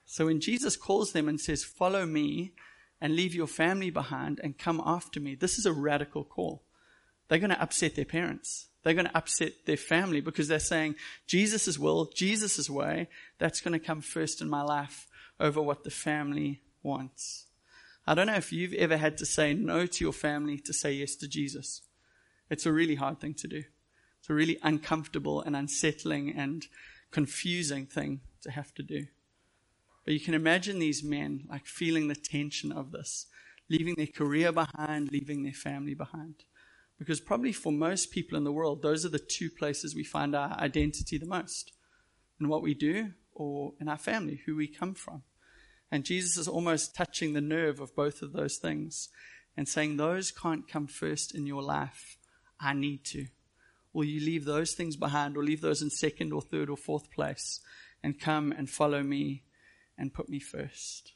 So 0.07 0.27
when 0.27 0.41
Jesus 0.41 0.77
calls 0.77 1.13
them 1.13 1.29
and 1.29 1.41
says, 1.41 1.63
follow 1.63 2.05
me 2.05 2.53
and 3.01 3.15
leave 3.15 3.35
your 3.35 3.47
family 3.47 3.91
behind 3.91 4.41
and 4.43 4.59
come 4.59 4.83
after 4.85 5.21
me, 5.21 5.35
this 5.35 5.59
is 5.59 5.67
a 5.67 5.73
radical 5.73 6.25
call. 6.25 6.63
They're 7.29 7.39
going 7.39 7.51
to 7.51 7.63
upset 7.63 7.95
their 7.95 8.05
parents. 8.05 8.67
They're 8.83 8.95
going 8.95 9.07
to 9.07 9.17
upset 9.17 9.53
their 9.67 9.77
family 9.77 10.21
because 10.21 10.49
they're 10.49 10.59
saying, 10.59 10.97
Jesus' 11.27 11.79
will, 11.79 12.11
Jesus' 12.15 12.69
way, 12.69 13.09
that's 13.39 13.61
going 13.61 13.79
to 13.79 13.87
come 13.87 14.01
first 14.01 14.41
in 14.41 14.49
my 14.49 14.63
life 14.63 15.07
over 15.39 15.63
what 15.63 15.85
the 15.85 15.91
family 15.91 16.63
wants. 16.83 17.47
I 18.11 18.15
don't 18.15 18.27
know 18.27 18.35
if 18.35 18.53
you've 18.53 18.75
ever 18.75 18.97
had 18.97 19.19
to 19.19 19.25
say 19.25 19.55
no 19.55 19.87
to 19.87 20.05
your 20.05 20.13
family 20.13 20.59
to 20.59 20.73
say 20.73 20.95
yes 20.95 21.15
to 21.15 21.29
Jesus. 21.29 21.83
It's 22.51 22.67
a 22.67 22.73
really 22.73 22.97
hard 22.97 23.21
thing 23.21 23.35
to 23.35 23.47
do. 23.47 23.63
It's 24.19 24.29
a 24.29 24.35
really 24.35 24.59
uncomfortable 24.65 25.41
and 25.43 25.55
unsettling 25.55 26.35
and 26.37 26.67
confusing 27.13 27.87
thing 27.87 28.23
to 28.43 28.51
have 28.51 28.75
to 28.75 28.83
do. 28.83 29.07
But 30.05 30.15
you 30.15 30.19
can 30.19 30.35
imagine 30.35 30.81
these 30.81 31.05
men 31.05 31.45
like 31.49 31.67
feeling 31.67 32.09
the 32.09 32.17
tension 32.17 32.73
of 32.73 32.91
this, 32.91 33.27
leaving 33.69 33.95
their 33.95 34.09
career 34.09 34.51
behind, 34.51 35.13
leaving 35.13 35.45
their 35.45 35.53
family 35.53 35.95
behind. 35.95 36.43
Because 36.99 37.21
probably 37.21 37.53
for 37.53 37.71
most 37.71 38.11
people 38.11 38.37
in 38.37 38.43
the 38.43 38.51
world, 38.51 38.83
those 38.83 39.05
are 39.05 39.11
the 39.11 39.21
two 39.21 39.51
places 39.51 39.95
we 39.95 40.03
find 40.03 40.35
our 40.35 40.59
identity 40.59 41.17
the 41.17 41.27
most 41.27 41.71
in 42.41 42.49
what 42.49 42.63
we 42.63 42.75
do 42.75 43.13
or 43.37 43.75
in 43.81 43.89
our 43.89 43.99
family, 43.99 44.43
who 44.47 44.57
we 44.57 44.67
come 44.67 44.95
from. 44.95 45.23
And 45.91 46.05
Jesus 46.05 46.37
is 46.37 46.49
almost 46.49 46.95
touching 46.95 47.33
the 47.33 47.41
nerve 47.41 47.81
of 47.81 47.95
both 47.97 48.23
of 48.23 48.33
those 48.33 48.57
things 48.57 49.09
and 49.57 49.69
saying, 49.69 49.97
Those 49.97 50.31
can't 50.31 50.69
come 50.69 50.87
first 50.87 51.35
in 51.35 51.47
your 51.47 51.63
life. 51.63 52.17
I 52.61 52.75
need 52.75 53.05
to. 53.07 53.27
Will 53.93 54.05
you 54.05 54.21
leave 54.21 54.45
those 54.45 54.75
things 54.75 54.97
behind 54.97 55.37
or 55.37 55.43
leave 55.43 55.61
those 55.61 55.83
in 55.83 55.91
second 55.91 56.33
or 56.33 56.43
third 56.43 56.71
or 56.71 56.77
fourth 56.77 57.11
place 57.11 57.61
and 58.03 58.21
come 58.21 58.53
and 58.53 58.71
follow 58.71 59.03
me 59.03 59.43
and 59.99 60.15
put 60.15 60.29
me 60.29 60.39
first? 60.39 61.13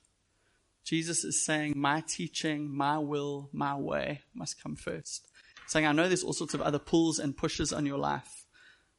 Jesus 0.85 1.25
is 1.25 1.45
saying, 1.45 1.75
My 1.77 2.03
teaching, 2.07 2.75
my 2.75 2.99
will, 2.99 3.49
my 3.53 3.77
way 3.77 4.23
must 4.35 4.63
come 4.63 4.77
first. 4.77 5.29
Saying, 5.67 5.87
I 5.87 5.93
know 5.93 6.09
there's 6.09 6.25
all 6.25 6.35
sorts 6.35 6.53
of 6.53 6.61
other 6.61 6.79
pulls 6.79 7.19
and 7.19 7.37
pushes 7.37 7.73
on 7.73 7.87
your 7.87 7.97
life, 7.97 8.45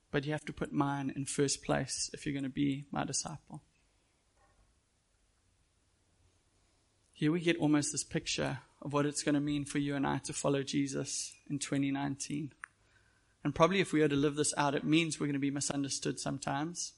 but 0.09 0.25
you 0.25 0.31
have 0.31 0.45
to 0.45 0.53
put 0.53 0.71
mine 0.71 1.13
in 1.15 1.25
first 1.25 1.63
place 1.63 2.09
if 2.13 2.25
you're 2.25 2.33
going 2.33 2.43
to 2.43 2.49
be 2.49 2.85
my 2.91 3.03
disciple. 3.03 3.61
Here 7.17 7.31
we 7.31 7.39
get 7.39 7.55
almost 7.59 7.93
this 7.93 8.03
picture 8.03 8.59
of 8.81 8.91
what 8.91 9.05
it's 9.05 9.23
going 9.23 9.35
to 9.35 9.41
mean 9.41 9.63
for 9.63 9.77
you 9.77 9.95
and 9.95 10.05
I 10.05 10.17
to 10.25 10.33
follow 10.33 10.63
Jesus 10.63 11.31
in 11.49 11.59
2019. 11.59 12.51
And 13.41 13.55
probably 13.55 13.79
if 13.79 13.93
we 13.93 14.01
are 14.01 14.09
to 14.09 14.17
live 14.17 14.35
this 14.35 14.53
out, 14.57 14.75
it 14.75 14.83
means 14.83 15.17
we're 15.17 15.27
going 15.27 15.35
to 15.35 15.39
be 15.39 15.49
misunderstood 15.49 16.19
sometimes. 16.19 16.91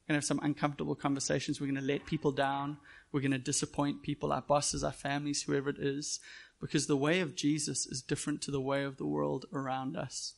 We're 0.00 0.14
going 0.14 0.22
to 0.22 0.24
have 0.24 0.24
some 0.24 0.40
uncomfortable 0.42 0.94
conversations. 0.94 1.60
We're 1.60 1.66
going 1.66 1.82
to 1.82 1.86
let 1.86 2.06
people 2.06 2.32
down. 2.32 2.78
We're 3.12 3.20
going 3.20 3.32
to 3.32 3.38
disappoint 3.38 4.02
people, 4.02 4.32
our 4.32 4.40
bosses, 4.40 4.82
our 4.82 4.90
families, 4.90 5.42
whoever 5.42 5.68
it 5.68 5.78
is, 5.78 6.18
because 6.62 6.86
the 6.86 6.96
way 6.96 7.20
of 7.20 7.36
Jesus 7.36 7.84
is 7.84 8.00
different 8.00 8.40
to 8.42 8.50
the 8.50 8.62
way 8.62 8.84
of 8.84 8.96
the 8.96 9.04
world 9.04 9.44
around 9.52 9.98
us. 9.98 10.32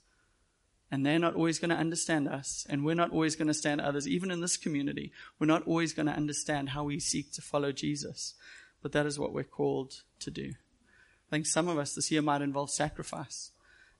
And 0.90 1.07
they're 1.07 1.21
not 1.21 1.37
always 1.37 1.61
going 1.61 1.71
to 1.71 1.77
understand 1.77 2.27
us, 2.27 2.66
and 2.69 2.85
we're 2.85 2.97
not 2.97 3.12
always 3.12 3.37
going 3.37 3.47
to 3.47 3.55
stand 3.55 3.81
others, 3.81 4.09
even 4.09 4.33
in 4.33 4.40
this 4.40 4.57
community. 4.57 5.12
We're 5.38 5.47
not 5.47 5.69
always 5.69 5.93
going 5.93 6.07
to 6.07 6.12
understand 6.12 6.71
how 6.71 6.83
we 6.83 6.99
seek 6.99 7.31
to 7.35 7.43
follow 7.43 7.71
Jesus 7.71 8.35
but 8.83 8.93
that 8.93 9.07
is 9.07 9.19
what 9.19 9.33
we're 9.33 9.45
called 9.45 10.03
to 10.21 10.31
do. 10.31 10.51
I 10.51 11.31
think 11.31 11.47
some 11.47 11.69
of 11.69 11.79
us 11.79 11.95
this 11.95 12.11
year 12.11 12.23
might 12.23 12.43
involve 12.43 12.71
sacrifice. 12.71 13.53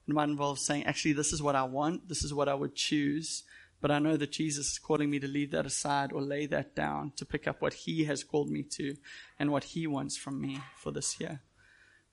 It 0.09 0.15
might 0.15 0.29
involve 0.29 0.59
saying, 0.59 0.85
actually, 0.85 1.13
this 1.13 1.33
is 1.33 1.43
what 1.43 1.55
I 1.55 1.63
want, 1.63 2.09
this 2.09 2.25
is 2.25 2.35
what 2.35 2.49
I 2.49 2.55
would 2.55 2.75
choose, 2.75 3.45
but 3.81 3.91
I 3.91 3.99
know 3.99 4.17
that 4.17 4.33
Jesus 4.33 4.73
is 4.73 4.79
calling 4.79 5.11
me 5.11 5.19
to 5.21 5.29
leave 5.29 5.53
that 5.53 5.67
aside 5.67 6.13
or 6.13 6.21
lay 6.21 6.47
that 6.47 6.75
down 6.75 7.13
to 7.17 7.25
pick 7.25 7.47
up 7.47 7.63
what 7.63 7.75
He 7.75 8.05
has 8.05 8.25
called 8.25 8.51
me 8.51 8.63
to 8.77 8.97
and 9.39 9.51
what 9.51 9.65
He 9.65 9.87
wants 9.87 10.17
from 10.17 10.41
me 10.41 10.61
for 10.77 10.91
this 10.91 11.19
year. 11.21 11.41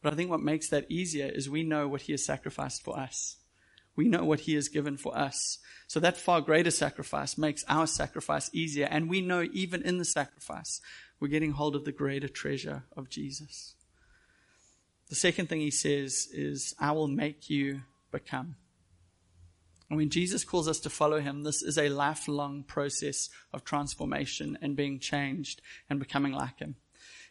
But 0.02 0.14
I 0.14 0.16
think 0.16 0.30
what 0.30 0.42
makes 0.42 0.70
that 0.70 0.90
easier 0.90 1.26
is 1.26 1.50
we 1.50 1.64
know 1.64 1.88
what 1.88 2.04
He 2.04 2.14
has 2.14 2.24
sacrificed 2.24 2.84
for 2.84 2.98
us. 2.98 3.38
We 3.96 4.08
know 4.08 4.24
what 4.24 4.42
He 4.42 4.54
has 4.54 4.70
given 4.70 4.96
for 4.96 5.18
us. 5.18 5.58
So 5.88 6.00
that 6.00 6.18
far 6.18 6.40
greater 6.40 6.72
sacrifice 6.72 7.38
makes 7.38 7.66
our 7.68 7.88
sacrifice 7.88 8.50
easier. 8.54 8.88
And 8.90 9.10
we 9.10 9.22
know 9.22 9.48
even 9.52 9.82
in 9.82 9.98
the 9.98 10.06
sacrifice, 10.06 10.80
we're 11.20 11.28
getting 11.28 11.52
hold 11.52 11.76
of 11.76 11.86
the 11.86 11.92
greater 11.92 12.28
treasure 12.28 12.84
of 12.96 13.10
Jesus. 13.10 13.76
The 15.10 15.16
second 15.16 15.48
thing 15.48 15.62
he 15.62 15.72
says 15.72 16.28
is, 16.34 16.76
I 16.80 16.92
will 16.92 17.08
make 17.08 17.50
you 17.50 17.82
become. 18.12 18.56
And 19.90 19.98
when 19.98 20.10
Jesus 20.10 20.44
calls 20.44 20.68
us 20.68 20.80
to 20.82 20.90
follow 20.90 21.22
him, 21.22 21.44
this 21.44 21.62
is 21.62 21.78
a 21.78 21.90
lifelong 21.90 22.64
process 22.64 23.30
of 23.54 23.64
transformation 23.64 24.58
and 24.62 24.76
being 24.76 25.00
changed 25.00 25.62
and 25.90 26.00
becoming 26.00 26.34
like 26.34 26.60
him. 26.60 26.76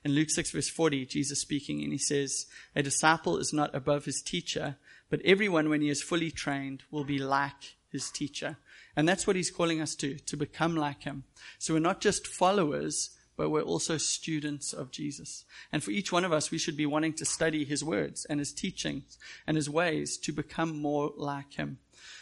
In 0.05 0.12
Luke 0.12 0.31
6 0.31 0.53
verse 0.53 0.68
40, 0.68 1.05
Jesus 1.07 1.40
speaking, 1.40 1.83
and 1.83 1.92
he 1.92 1.99
says, 1.99 2.46
A 2.75 2.83
disciple 2.83 3.37
is 3.38 3.53
not 3.53 3.75
above 3.75 4.05
his 4.05 4.22
teacher, 4.22 4.77
but 5.11 5.20
everyone 5.25 5.68
when 5.68 5.83
he 5.83 5.90
is 5.90 6.03
fully 6.03 6.31
trained 6.31 6.85
will 6.90 7.05
be 7.05 7.18
like 7.18 7.77
his 7.90 8.11
teacher. 8.11 8.57
And 8.94 9.09
that's 9.09 9.27
what 9.27 9.37
he's 9.37 9.51
calling 9.51 9.81
us 9.81 9.94
to, 9.96 10.18
to 10.18 10.37
become 10.37 10.77
like 10.77 11.03
him. 11.03 11.25
So 11.59 11.75
we're 11.75 11.81
not 11.81 12.01
just 12.01 12.27
followers, 12.27 13.11
but 13.37 13.51
we're 13.51 13.62
also 13.62 13.99
students 13.99 14.72
of 14.72 14.90
Jesus. 14.90 15.44
And 15.72 15.83
for 15.83 15.90
each 15.90 16.11
one 16.11 16.25
of 16.25 16.33
us, 16.33 16.51
we 16.51 16.59
should 16.59 16.77
be 16.77 16.87
wanting 16.87 17.12
to 17.14 17.25
study 17.25 17.64
his 17.64 17.85
words 17.85 18.25
and 18.25 18.40
his 18.40 18.53
teachings 18.53 19.18
and 19.46 19.57
his 19.57 19.68
ways 19.68 20.16
to 20.18 20.33
become 20.33 20.81
more 20.81 21.12
like 21.16 21.55
him. 21.55 21.79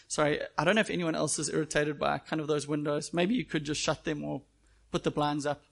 Sorry, 0.08 0.40
I 0.58 0.64
don't 0.64 0.74
know 0.74 0.80
if 0.80 0.90
anyone 0.90 1.14
else 1.14 1.38
is 1.38 1.48
irritated 1.48 1.98
by 1.98 2.18
kind 2.18 2.40
of 2.40 2.48
those 2.48 2.68
windows. 2.68 3.12
Maybe 3.12 3.34
you 3.34 3.44
could 3.44 3.64
just 3.64 3.80
shut 3.80 4.04
them 4.04 4.24
or 4.24 4.42
put 4.90 5.04
the 5.04 5.10
blinds 5.10 5.46
up. 5.46 5.62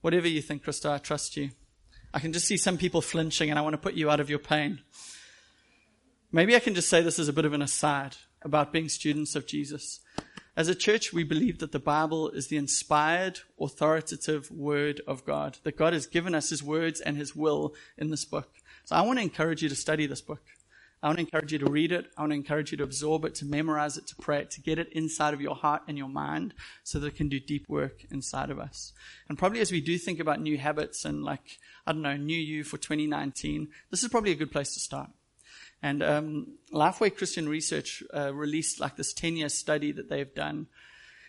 Whatever 0.00 0.28
you 0.28 0.42
think, 0.42 0.64
Krista, 0.64 0.90
I 0.90 0.98
trust 0.98 1.36
you. 1.36 1.50
I 2.12 2.20
can 2.20 2.32
just 2.32 2.46
see 2.46 2.56
some 2.56 2.78
people 2.78 3.00
flinching 3.00 3.50
and 3.50 3.58
I 3.58 3.62
want 3.62 3.74
to 3.74 3.78
put 3.78 3.94
you 3.94 4.10
out 4.10 4.20
of 4.20 4.30
your 4.30 4.38
pain. 4.38 4.80
Maybe 6.30 6.54
I 6.54 6.60
can 6.60 6.74
just 6.74 6.88
say 6.88 7.02
this 7.02 7.18
as 7.18 7.28
a 7.28 7.32
bit 7.32 7.44
of 7.44 7.52
an 7.52 7.62
aside 7.62 8.16
about 8.42 8.72
being 8.72 8.88
students 8.88 9.34
of 9.34 9.46
Jesus. 9.46 10.00
As 10.58 10.66
a 10.66 10.74
church, 10.74 11.12
we 11.12 11.22
believe 11.22 11.58
that 11.60 11.70
the 11.70 11.78
Bible 11.78 12.30
is 12.30 12.48
the 12.48 12.56
inspired, 12.56 13.42
authoritative 13.60 14.50
Word 14.50 15.00
of 15.06 15.24
God, 15.24 15.58
that 15.62 15.76
God 15.76 15.92
has 15.92 16.08
given 16.08 16.34
us 16.34 16.50
His 16.50 16.64
words 16.64 17.00
and 17.00 17.16
His 17.16 17.36
will 17.36 17.76
in 17.96 18.10
this 18.10 18.24
book. 18.24 18.50
So 18.84 18.96
I 18.96 19.02
want 19.02 19.20
to 19.20 19.22
encourage 19.22 19.62
you 19.62 19.68
to 19.68 19.76
study 19.76 20.06
this 20.06 20.20
book. 20.20 20.42
I 21.00 21.06
want 21.06 21.18
to 21.18 21.24
encourage 21.24 21.52
you 21.52 21.60
to 21.60 21.70
read 21.70 21.92
it. 21.92 22.06
I 22.16 22.22
want 22.22 22.32
to 22.32 22.36
encourage 22.36 22.72
you 22.72 22.78
to 22.78 22.82
absorb 22.82 23.24
it, 23.24 23.36
to 23.36 23.44
memorize 23.44 23.96
it, 23.96 24.08
to 24.08 24.16
pray 24.16 24.40
it, 24.40 24.50
to 24.50 24.60
get 24.60 24.80
it 24.80 24.92
inside 24.92 25.32
of 25.32 25.40
your 25.40 25.54
heart 25.54 25.82
and 25.86 25.96
your 25.96 26.08
mind 26.08 26.54
so 26.82 26.98
that 26.98 27.06
it 27.06 27.14
can 27.14 27.28
do 27.28 27.38
deep 27.38 27.68
work 27.68 28.04
inside 28.10 28.50
of 28.50 28.58
us. 28.58 28.92
And 29.28 29.38
probably 29.38 29.60
as 29.60 29.70
we 29.70 29.80
do 29.80 29.96
think 29.96 30.18
about 30.18 30.40
new 30.40 30.58
habits 30.58 31.04
and 31.04 31.22
like, 31.22 31.60
I 31.86 31.92
don't 31.92 32.02
know, 32.02 32.16
new 32.16 32.36
you 32.36 32.64
for 32.64 32.78
2019, 32.78 33.68
this 33.92 34.02
is 34.02 34.08
probably 34.08 34.32
a 34.32 34.34
good 34.34 34.50
place 34.50 34.74
to 34.74 34.80
start. 34.80 35.10
And 35.82 36.02
um, 36.02 36.58
Lifeway 36.72 37.16
Christian 37.16 37.48
Research 37.48 38.02
uh, 38.14 38.34
released 38.34 38.80
like 38.80 38.96
this 38.96 39.12
10 39.12 39.36
year 39.36 39.48
study 39.48 39.92
that 39.92 40.08
they've 40.08 40.34
done. 40.34 40.66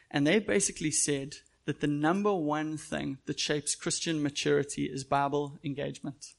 And 0.10 0.26
they 0.26 0.40
basically 0.40 0.92
said 0.92 1.36
that 1.66 1.82
the 1.82 1.88
number 1.88 2.34
one 2.34 2.78
thing 2.78 3.20
that 3.26 3.40
shapes 3.40 3.76
Christian 3.76 4.24
maturity 4.24 4.86
is 4.86 5.04
Bible 5.04 5.60
engagement. 5.64 6.34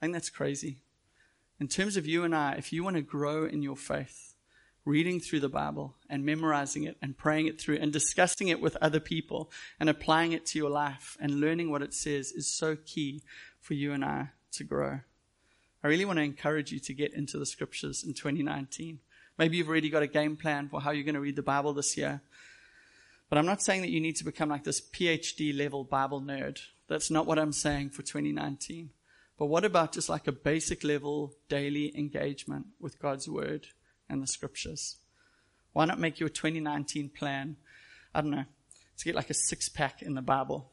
I 0.00 0.06
think 0.06 0.12
that's 0.12 0.30
crazy. 0.30 0.82
In 1.58 1.68
terms 1.68 1.96
of 1.96 2.06
you 2.06 2.24
and 2.24 2.34
I, 2.34 2.52
if 2.52 2.72
you 2.72 2.84
want 2.84 2.96
to 2.96 3.02
grow 3.02 3.44
in 3.44 3.62
your 3.62 3.76
faith, 3.76 4.34
reading 4.84 5.20
through 5.20 5.40
the 5.40 5.48
Bible 5.48 5.94
and 6.08 6.24
memorizing 6.24 6.84
it 6.84 6.96
and 7.02 7.16
praying 7.16 7.46
it 7.46 7.60
through 7.60 7.76
and 7.76 7.92
discussing 7.92 8.48
it 8.48 8.60
with 8.60 8.76
other 8.80 9.00
people 9.00 9.50
and 9.78 9.88
applying 9.88 10.32
it 10.32 10.46
to 10.46 10.58
your 10.58 10.70
life 10.70 11.16
and 11.20 11.40
learning 11.40 11.70
what 11.70 11.82
it 11.82 11.94
says 11.94 12.32
is 12.32 12.46
so 12.46 12.76
key 12.86 13.22
for 13.60 13.74
you 13.74 13.92
and 13.92 14.04
I 14.04 14.30
to 14.52 14.64
grow. 14.64 15.00
I 15.82 15.88
really 15.88 16.04
want 16.04 16.18
to 16.18 16.22
encourage 16.22 16.72
you 16.72 16.78
to 16.80 16.94
get 16.94 17.14
into 17.14 17.38
the 17.38 17.46
scriptures 17.46 18.04
in 18.04 18.12
2019. 18.12 18.98
Maybe 19.38 19.56
you've 19.56 19.68
already 19.68 19.88
got 19.88 20.02
a 20.02 20.06
game 20.06 20.36
plan 20.36 20.68
for 20.68 20.80
how 20.80 20.90
you're 20.90 21.04
going 21.04 21.14
to 21.14 21.20
read 21.20 21.36
the 21.36 21.42
Bible 21.42 21.72
this 21.72 21.96
year. 21.96 22.20
But 23.30 23.38
I'm 23.38 23.46
not 23.46 23.62
saying 23.62 23.80
that 23.82 23.90
you 23.90 24.00
need 24.00 24.16
to 24.16 24.24
become 24.24 24.50
like 24.50 24.64
this 24.64 24.80
PhD 24.80 25.56
level 25.56 25.84
Bible 25.84 26.20
nerd. 26.20 26.58
That's 26.88 27.10
not 27.10 27.26
what 27.26 27.38
I'm 27.38 27.52
saying 27.52 27.90
for 27.90 28.02
2019. 28.02 28.90
But 29.38 29.46
what 29.46 29.64
about 29.64 29.92
just 29.92 30.10
like 30.10 30.26
a 30.26 30.32
basic 30.32 30.84
level 30.84 31.32
daily 31.48 31.96
engagement 31.96 32.66
with 32.78 32.98
God's 32.98 33.28
Word 33.28 33.68
and 34.08 34.22
the 34.22 34.26
Scriptures? 34.26 34.96
Why 35.72 35.86
not 35.86 35.98
make 35.98 36.20
your 36.20 36.28
2019 36.28 37.10
plan, 37.10 37.56
I 38.14 38.20
don't 38.20 38.32
know, 38.32 38.44
to 38.98 39.04
get 39.04 39.14
like 39.14 39.30
a 39.30 39.34
six 39.34 39.70
pack 39.70 40.02
in 40.02 40.14
the 40.14 40.20
Bible? 40.20 40.70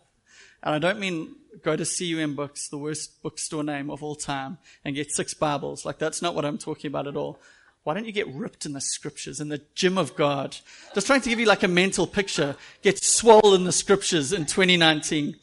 And 0.63 0.75
I 0.75 0.79
don't 0.79 0.99
mean 0.99 1.35
go 1.63 1.75
to 1.75 1.85
CUM 1.85 2.35
Books, 2.35 2.67
the 2.67 2.77
worst 2.77 3.21
bookstore 3.21 3.63
name 3.63 3.89
of 3.89 4.03
all 4.03 4.15
time, 4.15 4.57
and 4.83 4.95
get 4.95 5.11
six 5.11 5.33
Bibles. 5.33 5.85
Like, 5.85 5.99
that's 5.99 6.21
not 6.21 6.35
what 6.35 6.45
I'm 6.45 6.57
talking 6.57 6.89
about 6.89 7.07
at 7.07 7.15
all. 7.15 7.39
Why 7.83 7.93
don't 7.93 8.05
you 8.05 8.11
get 8.11 8.27
ripped 8.27 8.65
in 8.65 8.73
the 8.73 8.81
scriptures, 8.81 9.39
in 9.39 9.49
the 9.49 9.61
gym 9.73 9.97
of 9.97 10.15
God? 10.15 10.57
Just 10.93 11.07
trying 11.07 11.21
to 11.21 11.29
give 11.29 11.39
you 11.39 11.45
like 11.45 11.63
a 11.63 11.69
mental 11.69 12.05
picture. 12.05 12.55
Get 12.81 13.01
swollen 13.01 13.61
in 13.61 13.65
the 13.65 13.71
scriptures 13.71 14.33
in 14.33 14.45
2019. 14.45 15.37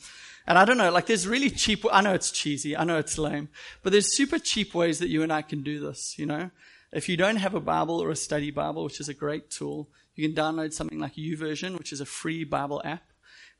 And 0.47 0.59
I 0.59 0.67
don't 0.67 0.77
know, 0.77 0.91
like 0.91 1.07
there's 1.07 1.27
really 1.27 1.49
cheap, 1.49 1.87
I 1.91 2.03
know 2.03 2.13
it's 2.13 2.31
cheesy, 2.31 2.77
I 2.77 2.85
know 2.85 2.99
it's 2.99 3.17
lame, 3.17 3.49
but 3.83 3.93
there's 3.93 4.15
super 4.15 4.39
cheap 4.39 4.75
ways 4.75 4.99
that 4.99 5.09
you 5.09 5.23
and 5.23 5.33
I 5.33 5.41
can 5.41 5.63
do 5.63 5.81
this, 5.81 6.19
you 6.19 6.27
know? 6.27 6.51
If 6.93 7.09
you 7.09 7.17
don't 7.17 7.37
have 7.37 7.55
a 7.55 7.61
Bible 7.61 7.99
or 7.99 8.11
a 8.11 8.17
study 8.17 8.51
Bible, 8.51 8.85
which 8.85 9.01
is 9.01 9.09
a 9.09 9.15
great 9.15 9.51
tool, 9.51 9.89
you 10.15 10.29
can 10.29 10.37
download 10.37 10.75
something 10.75 10.99
like 10.99 11.15
YouVersion, 11.15 11.79
which 11.79 11.93
is 11.93 12.01
a 12.03 12.07
free 12.07 12.45
Bible 12.45 12.83
app. 12.85 13.05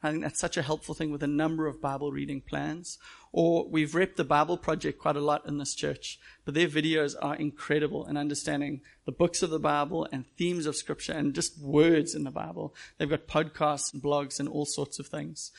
I 0.05 0.11
think 0.11 0.23
that's 0.23 0.39
such 0.39 0.59
a 0.59 0.63
helpful 0.63 0.95
thing 0.95 1.11
with 1.11 1.23
a 1.23 1.27
number 1.27 1.67
of 1.67 1.81
Bible 1.81 2.13
reading 2.13 2.43
plans. 2.43 2.99
Or 3.33 3.67
we've 3.67 3.93
repped 3.93 4.17
the 4.17 4.25
Bible 4.25 4.59
Project 4.59 4.99
quite 4.99 5.17
a 5.17 5.21
lot 5.21 5.49
in 5.49 5.57
this 5.57 5.75
church, 5.75 6.21
but 6.45 6.53
their 6.53 6.69
videos 6.69 7.15
are 7.23 7.35
incredible 7.35 8.07
in 8.07 8.19
understanding 8.19 8.83
the 9.07 9.13
books 9.13 9.43
of 9.43 9.49
the 9.49 9.59
Bible 9.59 10.07
and 10.13 10.27
themes 10.37 10.67
of 10.67 10.77
Scripture 10.77 11.15
and 11.15 11.35
just 11.35 11.59
words 11.59 12.15
in 12.15 12.25
the 12.25 12.31
Bible. 12.31 12.75
They've 12.99 13.09
got 13.09 13.29
podcasts 13.29 13.95
and 13.95 14.03
blogs 14.03 14.39
and 14.39 14.47
all 14.47 14.67
sorts 14.67 14.99
of 14.99 15.07
things. 15.07 15.51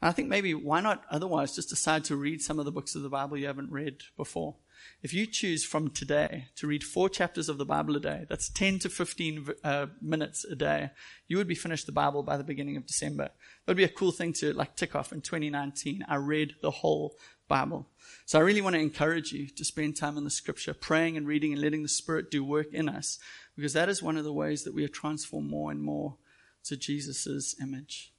And 0.00 0.08
I 0.08 0.12
think 0.12 0.28
maybe 0.28 0.54
why 0.54 0.80
not 0.80 1.02
otherwise 1.10 1.56
just 1.56 1.70
decide 1.70 2.04
to 2.04 2.14
read 2.14 2.40
some 2.40 2.60
of 2.60 2.66
the 2.66 2.72
books 2.72 2.94
of 2.94 3.02
the 3.02 3.08
Bible 3.08 3.36
you 3.36 3.48
haven't 3.48 3.72
read 3.72 4.02
before? 4.16 4.54
If 5.02 5.14
you 5.14 5.26
choose 5.26 5.64
from 5.64 5.90
today 5.90 6.48
to 6.56 6.66
read 6.66 6.82
four 6.82 7.08
chapters 7.08 7.48
of 7.48 7.58
the 7.58 7.64
Bible 7.64 7.96
a 7.96 8.00
day, 8.00 8.26
that's 8.28 8.48
10 8.48 8.80
to 8.80 8.88
15 8.88 9.48
uh, 9.62 9.86
minutes 10.00 10.44
a 10.44 10.56
day, 10.56 10.90
you 11.28 11.36
would 11.36 11.46
be 11.46 11.54
finished 11.54 11.86
the 11.86 11.92
Bible 11.92 12.22
by 12.22 12.36
the 12.36 12.44
beginning 12.44 12.76
of 12.76 12.86
December. 12.86 13.24
That 13.24 13.68
would 13.68 13.76
be 13.76 13.84
a 13.84 13.88
cool 13.88 14.12
thing 14.12 14.32
to 14.34 14.52
like 14.52 14.76
tick 14.76 14.96
off 14.96 15.12
in 15.12 15.20
2019. 15.20 16.04
I 16.08 16.16
read 16.16 16.54
the 16.62 16.70
whole 16.70 17.16
Bible. 17.48 17.88
So 18.26 18.38
I 18.38 18.42
really 18.42 18.60
want 18.60 18.74
to 18.74 18.80
encourage 18.80 19.32
you 19.32 19.48
to 19.48 19.64
spend 19.64 19.96
time 19.96 20.18
in 20.18 20.24
the 20.24 20.30
scripture, 20.30 20.74
praying 20.74 21.16
and 21.16 21.26
reading 21.26 21.52
and 21.52 21.62
letting 21.62 21.82
the 21.82 21.88
Spirit 21.88 22.30
do 22.30 22.44
work 22.44 22.72
in 22.72 22.88
us, 22.88 23.18
because 23.56 23.72
that 23.72 23.88
is 23.88 24.02
one 24.02 24.16
of 24.16 24.24
the 24.24 24.32
ways 24.32 24.64
that 24.64 24.74
we 24.74 24.84
are 24.84 24.88
transformed 24.88 25.48
more 25.48 25.70
and 25.70 25.82
more 25.82 26.16
to 26.64 26.76
Jesus' 26.76 27.54
image. 27.60 28.12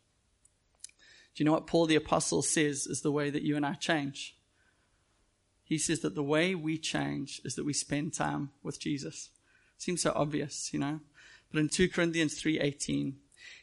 Do 1.36 1.44
you 1.44 1.46
know 1.46 1.54
what 1.54 1.68
Paul 1.68 1.86
the 1.86 1.96
Apostle 1.96 2.42
says 2.42 2.88
is 2.88 3.02
the 3.02 3.12
way 3.12 3.30
that 3.30 3.44
you 3.44 3.56
and 3.56 3.66
I 3.66 3.74
change? 3.74 4.36
He 5.70 5.78
says 5.78 6.00
that 6.00 6.16
the 6.16 6.24
way 6.24 6.56
we 6.56 6.80
change 6.80 7.42
is 7.46 7.54
that 7.54 7.64
we 7.64 7.74
spend 7.74 8.12
time 8.12 8.50
with 8.64 8.80
Jesus. 8.80 9.30
Seems 9.78 10.02
so 10.02 10.12
obvious, 10.16 10.74
you 10.74 10.80
know. 10.80 11.00
But 11.52 11.60
in 11.60 11.70
2 11.70 11.90
Corinthians 11.90 12.42
3:18, 12.42 13.20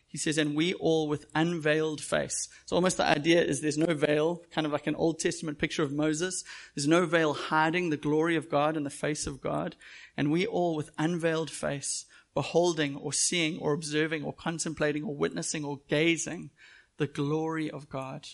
he 0.06 0.16
says, 0.16 0.38
"And 0.38 0.54
we 0.54 0.72
all 0.74 1.08
with 1.08 1.26
unveiled 1.34 2.00
face." 2.00 2.48
So 2.64 2.76
almost 2.76 2.96
the 2.96 3.04
idea 3.04 3.44
is 3.44 3.60
there's 3.60 3.76
no 3.76 3.92
veil, 3.92 4.44
kind 4.52 4.64
of 4.64 4.72
like 4.72 4.86
an 4.86 4.94
Old 4.94 5.18
Testament 5.18 5.58
picture 5.58 5.82
of 5.82 5.90
Moses. 5.90 6.44
There's 6.74 6.86
no 6.86 7.06
veil 7.06 7.34
hiding 7.34 7.90
the 7.90 7.96
glory 7.96 8.36
of 8.36 8.48
God 8.48 8.76
and 8.76 8.86
the 8.86 8.90
face 8.90 9.26
of 9.26 9.40
God, 9.40 9.74
and 10.16 10.30
we 10.30 10.46
all 10.46 10.76
with 10.76 10.90
unveiled 10.96 11.50
face 11.50 12.06
beholding 12.34 12.94
or 12.94 13.12
seeing 13.12 13.58
or 13.58 13.72
observing 13.72 14.22
or 14.22 14.32
contemplating 14.32 15.02
or 15.02 15.16
witnessing 15.16 15.64
or 15.64 15.80
gazing 15.88 16.50
the 16.98 17.08
glory 17.08 17.68
of 17.68 17.88
God, 17.88 18.28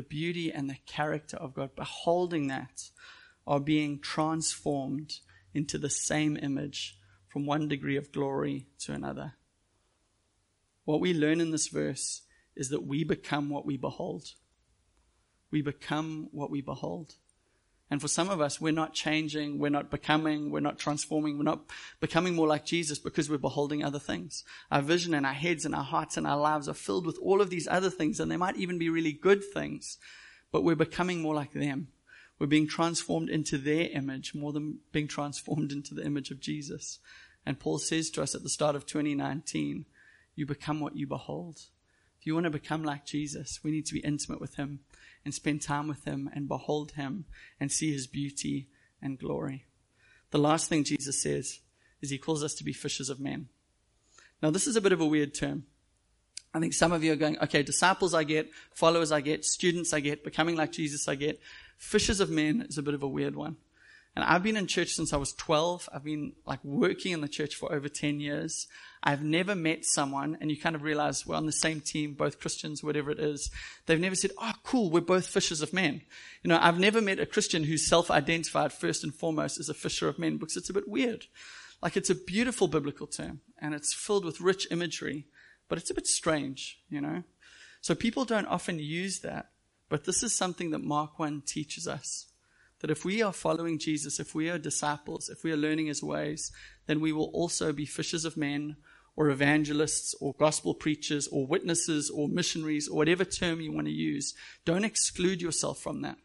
the 0.00 0.06
beauty 0.06 0.50
and 0.50 0.70
the 0.70 0.78
character 0.86 1.36
of 1.36 1.52
God, 1.52 1.76
beholding 1.76 2.46
that, 2.46 2.88
are 3.46 3.60
being 3.60 4.00
transformed 4.00 5.18
into 5.52 5.76
the 5.76 5.90
same 5.90 6.38
image 6.38 6.96
from 7.28 7.44
one 7.44 7.68
degree 7.68 7.98
of 7.98 8.10
glory 8.10 8.66
to 8.78 8.94
another. 8.94 9.34
What 10.86 11.02
we 11.02 11.12
learn 11.12 11.38
in 11.38 11.50
this 11.50 11.68
verse 11.68 12.22
is 12.56 12.70
that 12.70 12.86
we 12.86 13.04
become 13.04 13.50
what 13.50 13.66
we 13.66 13.76
behold. 13.76 14.28
We 15.50 15.60
become 15.60 16.28
what 16.32 16.50
we 16.50 16.62
behold. 16.62 17.16
And 17.90 18.00
for 18.00 18.06
some 18.06 18.30
of 18.30 18.40
us, 18.40 18.60
we're 18.60 18.72
not 18.72 18.94
changing, 18.94 19.58
we're 19.58 19.68
not 19.68 19.90
becoming, 19.90 20.50
we're 20.52 20.60
not 20.60 20.78
transforming, 20.78 21.36
we're 21.36 21.44
not 21.44 21.64
becoming 21.98 22.36
more 22.36 22.46
like 22.46 22.64
Jesus 22.64 23.00
because 23.00 23.28
we're 23.28 23.36
beholding 23.36 23.82
other 23.82 23.98
things. 23.98 24.44
Our 24.70 24.80
vision 24.80 25.12
and 25.12 25.26
our 25.26 25.32
heads 25.32 25.64
and 25.64 25.74
our 25.74 25.82
hearts 25.82 26.16
and 26.16 26.24
our 26.24 26.38
lives 26.38 26.68
are 26.68 26.74
filled 26.74 27.04
with 27.04 27.18
all 27.20 27.40
of 27.40 27.50
these 27.50 27.66
other 27.66 27.90
things, 27.90 28.20
and 28.20 28.30
they 28.30 28.36
might 28.36 28.56
even 28.56 28.78
be 28.78 28.88
really 28.88 29.12
good 29.12 29.42
things, 29.42 29.98
but 30.52 30.62
we're 30.62 30.76
becoming 30.76 31.20
more 31.20 31.34
like 31.34 31.52
them. 31.52 31.88
We're 32.38 32.46
being 32.46 32.68
transformed 32.68 33.28
into 33.28 33.58
their 33.58 33.88
image 33.88 34.34
more 34.36 34.52
than 34.52 34.78
being 34.92 35.08
transformed 35.08 35.72
into 35.72 35.92
the 35.92 36.06
image 36.06 36.30
of 36.30 36.40
Jesus. 36.40 37.00
And 37.44 37.58
Paul 37.58 37.78
says 37.78 38.08
to 38.10 38.22
us 38.22 38.36
at 38.36 38.44
the 38.44 38.48
start 38.48 38.76
of 38.76 38.86
2019, 38.86 39.84
you 40.36 40.46
become 40.46 40.78
what 40.78 40.96
you 40.96 41.06
behold. 41.06 41.56
If 42.20 42.26
you 42.26 42.34
want 42.34 42.44
to 42.44 42.50
become 42.50 42.84
like 42.84 43.04
Jesus, 43.04 43.60
we 43.64 43.72
need 43.72 43.86
to 43.86 43.94
be 43.94 44.00
intimate 44.00 44.40
with 44.40 44.54
him 44.54 44.80
and 45.24 45.34
spend 45.34 45.62
time 45.62 45.88
with 45.88 46.04
him 46.04 46.30
and 46.34 46.48
behold 46.48 46.92
him 46.92 47.24
and 47.58 47.70
see 47.70 47.92
his 47.92 48.06
beauty 48.06 48.68
and 49.02 49.18
glory. 49.18 49.64
The 50.30 50.38
last 50.38 50.68
thing 50.68 50.84
Jesus 50.84 51.22
says 51.22 51.60
is 52.00 52.10
he 52.10 52.18
calls 52.18 52.42
us 52.42 52.54
to 52.54 52.64
be 52.64 52.72
fishers 52.72 53.10
of 53.10 53.20
men. 53.20 53.48
Now, 54.42 54.50
this 54.50 54.66
is 54.66 54.76
a 54.76 54.80
bit 54.80 54.92
of 54.92 55.00
a 55.00 55.06
weird 55.06 55.34
term. 55.34 55.64
I 56.52 56.58
think 56.58 56.72
some 56.72 56.92
of 56.92 57.04
you 57.04 57.12
are 57.12 57.16
going, 57.16 57.38
okay, 57.40 57.62
disciples 57.62 58.14
I 58.14 58.24
get, 58.24 58.50
followers 58.74 59.12
I 59.12 59.20
get, 59.20 59.44
students 59.44 59.92
I 59.92 60.00
get, 60.00 60.24
becoming 60.24 60.56
like 60.56 60.72
Jesus 60.72 61.06
I 61.06 61.14
get. 61.14 61.40
Fishers 61.76 62.20
of 62.20 62.30
men 62.30 62.66
is 62.68 62.78
a 62.78 62.82
bit 62.82 62.94
of 62.94 63.02
a 63.02 63.08
weird 63.08 63.36
one. 63.36 63.56
And 64.16 64.24
I've 64.24 64.42
been 64.42 64.56
in 64.56 64.66
church 64.66 64.88
since 64.88 65.12
I 65.12 65.16
was 65.18 65.32
12. 65.34 65.88
I've 65.92 66.04
been 66.04 66.32
like 66.44 66.62
working 66.64 67.12
in 67.12 67.20
the 67.20 67.28
church 67.28 67.54
for 67.54 67.72
over 67.72 67.88
10 67.88 68.18
years. 68.18 68.66
I've 69.02 69.22
never 69.22 69.54
met 69.54 69.84
someone, 69.84 70.36
and 70.40 70.50
you 70.50 70.58
kind 70.58 70.76
of 70.76 70.82
realize 70.82 71.26
we're 71.26 71.36
on 71.36 71.46
the 71.46 71.52
same 71.52 71.80
team, 71.80 72.12
both 72.14 72.40
Christians, 72.40 72.82
whatever 72.82 73.10
it 73.10 73.18
is. 73.18 73.50
They've 73.86 74.00
never 74.00 74.14
said, 74.14 74.32
oh, 74.38 74.52
cool, 74.62 74.90
we're 74.90 75.00
both 75.00 75.26
fishers 75.26 75.62
of 75.62 75.72
men. 75.72 76.02
You 76.42 76.48
know, 76.48 76.58
I've 76.60 76.78
never 76.78 77.00
met 77.00 77.20
a 77.20 77.24
Christian 77.24 77.64
who's 77.64 77.88
self-identified 77.88 78.72
first 78.72 79.04
and 79.04 79.14
foremost 79.14 79.58
as 79.58 79.68
a 79.68 79.74
fisher 79.74 80.08
of 80.08 80.18
men 80.18 80.36
because 80.36 80.56
it's 80.56 80.70
a 80.70 80.74
bit 80.74 80.88
weird. 80.88 81.26
Like 81.80 81.96
it's 81.96 82.10
a 82.10 82.14
beautiful 82.14 82.68
biblical 82.68 83.06
term, 83.06 83.40
and 83.58 83.74
it's 83.74 83.94
filled 83.94 84.24
with 84.24 84.40
rich 84.40 84.66
imagery, 84.70 85.26
but 85.68 85.78
it's 85.78 85.90
a 85.90 85.94
bit 85.94 86.06
strange, 86.06 86.80
you 86.90 87.00
know? 87.00 87.22
So 87.80 87.94
people 87.94 88.26
don't 88.26 88.46
often 88.46 88.78
use 88.78 89.20
that, 89.20 89.52
but 89.88 90.04
this 90.04 90.22
is 90.22 90.36
something 90.36 90.72
that 90.72 90.84
Mark 90.84 91.18
1 91.18 91.42
teaches 91.46 91.88
us. 91.88 92.26
That 92.80 92.90
if 92.90 93.04
we 93.04 93.22
are 93.22 93.32
following 93.32 93.78
Jesus, 93.78 94.18
if 94.20 94.34
we 94.34 94.48
are 94.50 94.58
disciples, 94.58 95.28
if 95.28 95.44
we 95.44 95.52
are 95.52 95.56
learning 95.56 95.86
his 95.86 96.02
ways, 96.02 96.50
then 96.86 97.00
we 97.00 97.12
will 97.12 97.30
also 97.34 97.72
be 97.72 97.86
fishers 97.86 98.24
of 98.24 98.36
men 98.36 98.76
or 99.16 99.28
evangelists 99.28 100.14
or 100.20 100.34
gospel 100.38 100.74
preachers 100.74 101.28
or 101.28 101.46
witnesses 101.46 102.08
or 102.08 102.28
missionaries 102.28 102.88
or 102.88 102.96
whatever 102.96 103.24
term 103.24 103.60
you 103.60 103.72
want 103.72 103.86
to 103.86 103.92
use. 103.92 104.34
Don't 104.64 104.84
exclude 104.84 105.42
yourself 105.42 105.78
from 105.78 106.02
that. 106.02 106.16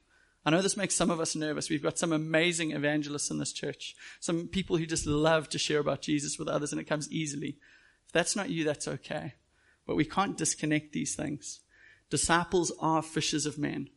I 0.45 0.51
know 0.51 0.61
this 0.61 0.77
makes 0.77 0.95
some 0.95 1.09
of 1.09 1.19
us 1.19 1.35
nervous. 1.35 1.69
We've 1.69 1.83
got 1.83 1.97
some 1.97 2.13
amazing 2.13 2.71
evangelists 2.71 3.31
in 3.31 3.39
this 3.39 3.51
church, 3.51 3.95
some 4.19 4.47
people 4.47 4.77
who 4.77 4.85
just 4.85 5.07
love 5.07 5.49
to 5.49 5.57
share 5.57 5.79
about 5.79 6.03
Jesus 6.03 6.37
with 6.37 6.47
others 6.47 6.71
and 6.71 6.79
it 6.79 6.85
comes 6.85 7.11
easily. 7.11 7.57
If 8.05 8.13
that's 8.13 8.35
not 8.35 8.49
you, 8.49 8.63
that's 8.63 8.87
okay. 8.87 9.33
But 9.87 9.95
we 9.95 10.05
can't 10.05 10.37
disconnect 10.37 10.93
these 10.93 11.15
things. 11.15 11.61
Disciples 12.09 12.71
are 12.79 13.01
fishers 13.01 13.45
of 13.45 13.57
men. 13.57 13.89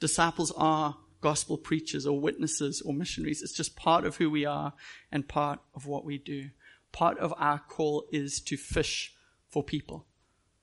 Disciples 0.00 0.52
are 0.56 0.96
gospel 1.22 1.56
preachers 1.56 2.06
or 2.06 2.20
witnesses 2.20 2.82
or 2.82 2.92
missionaries. 2.92 3.40
It's 3.42 3.54
just 3.54 3.76
part 3.76 4.04
of 4.04 4.16
who 4.16 4.28
we 4.28 4.44
are 4.44 4.74
and 5.10 5.26
part 5.26 5.60
of 5.74 5.86
what 5.86 6.04
we 6.04 6.18
do. 6.18 6.50
Part 6.92 7.18
of 7.18 7.32
our 7.38 7.58
call 7.58 8.04
is 8.12 8.40
to 8.42 8.58
fish 8.58 9.14
for 9.48 9.62
people. 9.62 10.04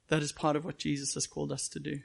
That 0.10 0.22
is 0.22 0.32
part 0.32 0.56
of 0.56 0.66
what 0.66 0.78
Jesus 0.78 1.16
has 1.16 1.26
called 1.26 1.52
us 1.52 1.68
to 1.70 1.80
do. 1.80 2.02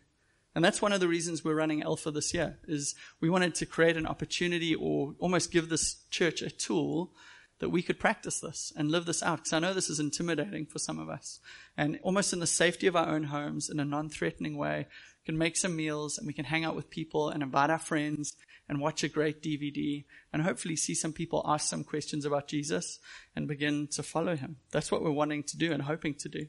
And 0.55 0.65
that's 0.65 0.81
one 0.81 0.93
of 0.93 1.01
the 1.01 1.09
reasons 1.09 1.45
we're 1.45 1.55
running 1.55 1.83
Alpha 1.83 2.11
this 2.11 2.33
year 2.33 2.59
is 2.69 2.95
we 3.21 3.29
wanted 3.29 3.55
to 3.57 3.67
create 3.67 3.97
an 3.97 4.07
opportunity 4.07 4.75
or 4.75 5.15
almost 5.19 5.51
give 5.51 5.69
this 5.69 5.97
church 6.11 6.43
a 6.43 6.51
tool 6.51 7.13
that 7.59 7.71
we 7.71 7.83
could 7.83 7.99
practice 7.99 8.41
this 8.41 8.73
and 8.77 8.91
live 8.91 9.07
this 9.07 9.23
out. 9.23 9.39
Because 9.39 9.53
I 9.53 9.59
know 9.59 9.75
this 9.75 9.91
is 9.91 9.99
intimidating 9.99 10.67
for 10.67 10.79
some 10.79 10.99
of 10.99 11.09
us. 11.09 11.41
And 11.77 11.99
almost 12.03 12.33
in 12.33 12.41
the 12.41 12.47
safety 12.47 12.87
of 12.87 12.95
our 12.95 13.09
own 13.09 13.25
homes, 13.25 13.69
in 13.69 13.81
a 13.81 13.85
non 13.85 14.09
threatening 14.09 14.57
way, 14.57 14.87
can 15.25 15.39
make 15.39 15.57
some 15.57 15.77
meals 15.77 16.19
and 16.19 16.27
we 16.27 16.33
can 16.33 16.45
hang 16.45 16.65
out 16.65 16.77
with 16.77 16.91
people 16.91 17.31
and 17.31 17.43
invite 17.43 17.71
our 17.71 17.79
friends 17.79 18.35
and 18.69 18.81
watch 18.81 19.03
a 19.03 19.09
great 19.09 19.43
DVD 19.43 20.05
and 20.33 20.43
hopefully 20.43 20.77
see 20.77 20.95
some 20.95 21.13
people 21.13 21.45
ask 21.47 21.69
some 21.69 21.85
questions 21.85 22.25
about 22.25 22.49
Jesus 22.49 22.99
and 23.35 23.49
begin 23.49 23.87
to 23.89 24.03
follow 24.03 24.37
him. 24.37 24.57
That's 24.71 24.91
what 24.91 25.03
we're 25.03 25.11
wanting 25.11 25.43
to 25.45 25.57
do 25.57 25.73
and 25.73 25.83
hoping 25.83 26.15
to 26.15 26.29
do. 26.29 26.47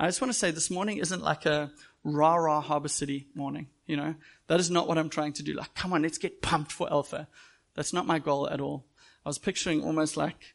I 0.00 0.06
just 0.06 0.20
want 0.20 0.32
to 0.32 0.38
say 0.38 0.50
this 0.50 0.70
morning 0.70 0.98
isn't 0.98 1.22
like 1.22 1.44
a 1.44 1.72
rah 2.04 2.36
rah 2.36 2.60
Harbor 2.60 2.88
City 2.88 3.26
morning. 3.34 3.66
You 3.86 3.96
know, 3.96 4.14
that 4.46 4.60
is 4.60 4.70
not 4.70 4.86
what 4.86 4.98
I'm 4.98 5.08
trying 5.08 5.32
to 5.34 5.42
do. 5.42 5.54
Like, 5.54 5.74
come 5.74 5.92
on, 5.92 6.02
let's 6.02 6.18
get 6.18 6.40
pumped 6.40 6.70
for 6.70 6.90
Alpha. 6.90 7.26
That's 7.74 7.92
not 7.92 8.06
my 8.06 8.18
goal 8.18 8.48
at 8.48 8.60
all. 8.60 8.86
I 9.26 9.28
was 9.28 9.38
picturing 9.38 9.82
almost 9.82 10.16
like 10.16 10.54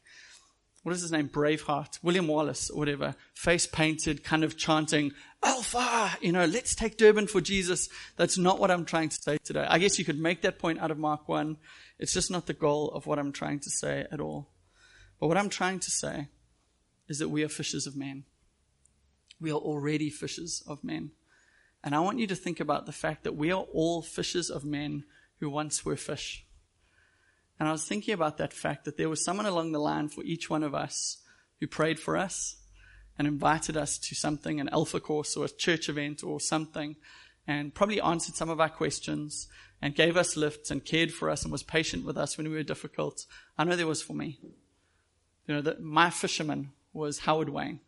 what 0.84 0.94
is 0.94 1.00
his 1.00 1.12
name? 1.12 1.28
Braveheart, 1.28 1.98
William 2.02 2.28
Wallace, 2.28 2.68
or 2.68 2.78
whatever, 2.78 3.14
face 3.32 3.66
painted, 3.66 4.22
kind 4.22 4.44
of 4.44 4.56
chanting, 4.58 5.12
Alpha, 5.42 6.16
you 6.20 6.30
know, 6.30 6.44
let's 6.44 6.74
take 6.74 6.98
Durban 6.98 7.26
for 7.26 7.40
Jesus. 7.40 7.88
That's 8.16 8.36
not 8.36 8.58
what 8.58 8.70
I'm 8.70 8.84
trying 8.84 9.08
to 9.08 9.16
say 9.16 9.38
today. 9.42 9.66
I 9.68 9.78
guess 9.78 9.98
you 9.98 10.04
could 10.04 10.18
make 10.18 10.42
that 10.42 10.58
point 10.58 10.78
out 10.80 10.90
of 10.90 10.98
Mark 10.98 11.26
1. 11.26 11.56
It's 11.98 12.12
just 12.12 12.30
not 12.30 12.46
the 12.46 12.52
goal 12.52 12.90
of 12.90 13.06
what 13.06 13.18
I'm 13.18 13.32
trying 13.32 13.60
to 13.60 13.70
say 13.70 14.06
at 14.12 14.20
all. 14.20 14.50
But 15.18 15.28
what 15.28 15.38
I'm 15.38 15.48
trying 15.48 15.80
to 15.80 15.90
say 15.90 16.28
is 17.08 17.18
that 17.18 17.30
we 17.30 17.42
are 17.42 17.48
fishers 17.48 17.86
of 17.86 17.96
men. 17.96 18.24
We 19.40 19.50
are 19.50 19.58
already 19.58 20.10
fishers 20.10 20.62
of 20.66 20.84
men. 20.84 21.12
And 21.82 21.94
I 21.94 22.00
want 22.00 22.18
you 22.18 22.26
to 22.26 22.36
think 22.36 22.60
about 22.60 22.84
the 22.84 22.92
fact 22.92 23.24
that 23.24 23.36
we 23.36 23.50
are 23.52 23.64
all 23.72 24.02
fishers 24.02 24.50
of 24.50 24.64
men 24.64 25.04
who 25.40 25.48
once 25.48 25.84
were 25.84 25.96
fish. 25.96 26.46
And 27.58 27.68
I 27.68 27.72
was 27.72 27.84
thinking 27.84 28.14
about 28.14 28.38
that 28.38 28.52
fact 28.52 28.84
that 28.84 28.96
there 28.96 29.08
was 29.08 29.24
someone 29.24 29.46
along 29.46 29.72
the 29.72 29.78
line 29.78 30.08
for 30.08 30.24
each 30.24 30.50
one 30.50 30.62
of 30.62 30.74
us 30.74 31.18
who 31.60 31.66
prayed 31.66 32.00
for 32.00 32.16
us 32.16 32.56
and 33.18 33.28
invited 33.28 33.76
us 33.76 33.96
to 33.98 34.14
something, 34.14 34.60
an 34.60 34.68
alpha 34.70 35.00
course 35.00 35.36
or 35.36 35.44
a 35.44 35.48
church 35.48 35.88
event 35.88 36.24
or 36.24 36.40
something, 36.40 36.96
and 37.46 37.74
probably 37.74 38.00
answered 38.00 38.34
some 38.34 38.50
of 38.50 38.60
our 38.60 38.68
questions 38.68 39.46
and 39.80 39.94
gave 39.94 40.16
us 40.16 40.36
lifts 40.36 40.70
and 40.70 40.84
cared 40.84 41.12
for 41.12 41.30
us 41.30 41.42
and 41.42 41.52
was 41.52 41.62
patient 41.62 42.04
with 42.04 42.16
us 42.16 42.36
when 42.36 42.48
we 42.48 42.56
were 42.56 42.62
difficult. 42.62 43.26
I 43.56 43.64
know 43.64 43.76
there 43.76 43.86
was 43.86 44.02
for 44.02 44.14
me. 44.14 44.38
You 45.46 45.54
know, 45.54 45.60
that 45.60 45.82
my 45.82 46.10
fisherman 46.10 46.72
was 46.92 47.20
Howard 47.20 47.50
Wayne. 47.50 47.80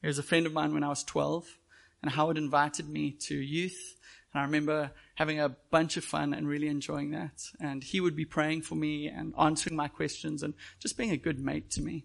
He 0.00 0.06
was 0.06 0.18
a 0.18 0.22
friend 0.22 0.46
of 0.46 0.52
mine 0.52 0.72
when 0.72 0.84
I 0.84 0.88
was 0.88 1.04
12, 1.04 1.58
and 2.02 2.12
Howard 2.12 2.38
invited 2.38 2.88
me 2.88 3.10
to 3.20 3.36
youth 3.36 3.96
and 4.36 4.42
I 4.42 4.44
remember 4.44 4.90
having 5.14 5.40
a 5.40 5.48
bunch 5.48 5.96
of 5.96 6.04
fun 6.04 6.34
and 6.34 6.46
really 6.46 6.68
enjoying 6.68 7.12
that. 7.12 7.42
And 7.58 7.82
he 7.82 8.02
would 8.02 8.14
be 8.14 8.26
praying 8.26 8.62
for 8.62 8.74
me 8.74 9.08
and 9.08 9.32
answering 9.40 9.74
my 9.74 9.88
questions 9.88 10.42
and 10.42 10.52
just 10.78 10.98
being 10.98 11.10
a 11.10 11.16
good 11.16 11.40
mate 11.40 11.70
to 11.70 11.80
me. 11.80 12.04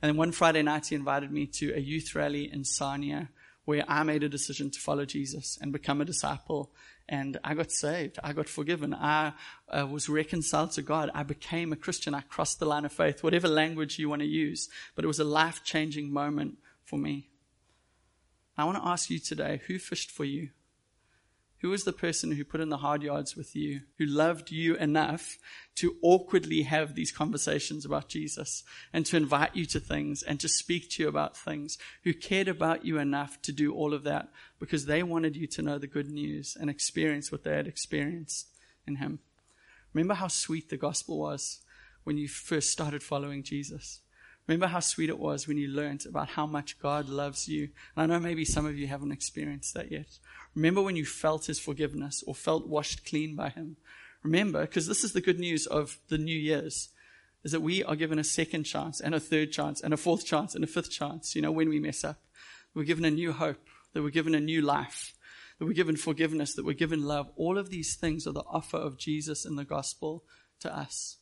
And 0.00 0.08
then 0.08 0.16
one 0.16 0.32
Friday 0.32 0.62
night, 0.62 0.86
he 0.86 0.94
invited 0.94 1.30
me 1.30 1.44
to 1.48 1.74
a 1.74 1.78
youth 1.78 2.14
rally 2.14 2.50
in 2.50 2.64
Sarnia 2.64 3.28
where 3.66 3.84
I 3.86 4.04
made 4.04 4.22
a 4.22 4.28
decision 4.30 4.70
to 4.70 4.80
follow 4.80 5.04
Jesus 5.04 5.58
and 5.60 5.70
become 5.70 6.00
a 6.00 6.06
disciple. 6.06 6.72
And 7.10 7.36
I 7.44 7.52
got 7.52 7.70
saved. 7.70 8.18
I 8.24 8.32
got 8.32 8.48
forgiven. 8.48 8.94
I 8.94 9.34
uh, 9.68 9.86
was 9.86 10.08
reconciled 10.08 10.72
to 10.72 10.82
God. 10.82 11.10
I 11.12 11.24
became 11.24 11.74
a 11.74 11.76
Christian. 11.76 12.14
I 12.14 12.22
crossed 12.22 12.58
the 12.58 12.64
line 12.64 12.86
of 12.86 12.92
faith, 12.92 13.22
whatever 13.22 13.48
language 13.48 13.98
you 13.98 14.08
want 14.08 14.22
to 14.22 14.26
use. 14.26 14.70
But 14.94 15.04
it 15.04 15.08
was 15.08 15.20
a 15.20 15.24
life 15.24 15.62
changing 15.62 16.10
moment 16.10 16.56
for 16.86 16.98
me. 16.98 17.28
I 18.56 18.64
want 18.64 18.78
to 18.78 18.88
ask 18.88 19.10
you 19.10 19.18
today 19.18 19.60
who 19.66 19.78
fished 19.78 20.10
for 20.10 20.24
you? 20.24 20.48
Who 21.60 21.70
was 21.70 21.84
the 21.84 21.92
person 21.92 22.32
who 22.32 22.44
put 22.44 22.60
in 22.60 22.68
the 22.68 22.76
hard 22.78 23.02
yards 23.02 23.34
with 23.34 23.56
you, 23.56 23.80
who 23.98 24.04
loved 24.04 24.50
you 24.50 24.76
enough 24.76 25.38
to 25.76 25.96
awkwardly 26.02 26.62
have 26.62 26.94
these 26.94 27.10
conversations 27.10 27.84
about 27.84 28.08
Jesus 28.08 28.62
and 28.92 29.06
to 29.06 29.16
invite 29.16 29.56
you 29.56 29.64
to 29.66 29.80
things 29.80 30.22
and 30.22 30.38
to 30.40 30.48
speak 30.48 30.90
to 30.90 31.02
you 31.02 31.08
about 31.08 31.36
things, 31.36 31.78
who 32.04 32.12
cared 32.12 32.48
about 32.48 32.84
you 32.84 32.98
enough 32.98 33.40
to 33.42 33.52
do 33.52 33.74
all 33.74 33.94
of 33.94 34.04
that 34.04 34.28
because 34.58 34.86
they 34.86 35.02
wanted 35.02 35.34
you 35.34 35.46
to 35.46 35.62
know 35.62 35.78
the 35.78 35.86
good 35.86 36.10
news 36.10 36.56
and 36.60 36.68
experience 36.68 37.32
what 37.32 37.42
they 37.42 37.56
had 37.56 37.66
experienced 37.66 38.48
in 38.86 38.96
Him? 38.96 39.20
Remember 39.94 40.14
how 40.14 40.28
sweet 40.28 40.68
the 40.68 40.76
gospel 40.76 41.18
was 41.18 41.60
when 42.04 42.18
you 42.18 42.28
first 42.28 42.70
started 42.70 43.02
following 43.02 43.42
Jesus. 43.42 44.00
Remember 44.46 44.68
how 44.68 44.80
sweet 44.80 45.08
it 45.08 45.18
was 45.18 45.48
when 45.48 45.58
you 45.58 45.68
learned 45.68 46.06
about 46.06 46.30
how 46.30 46.46
much 46.46 46.78
God 46.78 47.08
loves 47.08 47.48
you. 47.48 47.70
And 47.96 48.12
I 48.12 48.14
know 48.14 48.20
maybe 48.20 48.44
some 48.44 48.64
of 48.64 48.78
you 48.78 48.86
haven't 48.86 49.12
experienced 49.12 49.74
that 49.74 49.90
yet. 49.90 50.18
Remember 50.54 50.82
when 50.82 50.96
you 50.96 51.04
felt 51.04 51.46
his 51.46 51.58
forgiveness 51.58 52.22
or 52.26 52.34
felt 52.34 52.68
washed 52.68 53.04
clean 53.04 53.34
by 53.34 53.48
him. 53.48 53.76
Remember, 54.22 54.60
because 54.62 54.86
this 54.86 55.04
is 55.04 55.12
the 55.12 55.20
good 55.20 55.40
news 55.40 55.66
of 55.66 55.98
the 56.08 56.18
New 56.18 56.36
Year's, 56.36 56.90
is 57.44 57.52
that 57.52 57.62
we 57.62 57.82
are 57.84 57.96
given 57.96 58.18
a 58.18 58.24
second 58.24 58.64
chance 58.64 59.00
and 59.00 59.14
a 59.14 59.20
third 59.20 59.52
chance 59.52 59.80
and 59.80 59.94
a 59.94 59.96
fourth 59.96 60.24
chance 60.24 60.54
and 60.54 60.64
a 60.64 60.66
fifth 60.66 60.90
chance, 60.90 61.36
you 61.36 61.42
know, 61.42 61.52
when 61.52 61.68
we 61.68 61.78
mess 61.78 62.04
up. 62.04 62.18
We're 62.74 62.84
given 62.84 63.04
a 63.04 63.10
new 63.10 63.32
hope, 63.32 63.64
that 63.92 64.02
we're 64.02 64.10
given 64.10 64.34
a 64.34 64.40
new 64.40 64.62
life, 64.62 65.14
that 65.58 65.64
we're 65.64 65.72
given 65.72 65.96
forgiveness, 65.96 66.54
that 66.54 66.64
we're 66.64 66.72
given 66.74 67.04
love. 67.04 67.30
All 67.36 67.58
of 67.58 67.70
these 67.70 67.94
things 67.94 68.26
are 68.26 68.32
the 68.32 68.44
offer 68.48 68.76
of 68.76 68.98
Jesus 68.98 69.44
in 69.44 69.56
the 69.56 69.64
gospel 69.64 70.24
to 70.60 70.76
us. 70.76 71.18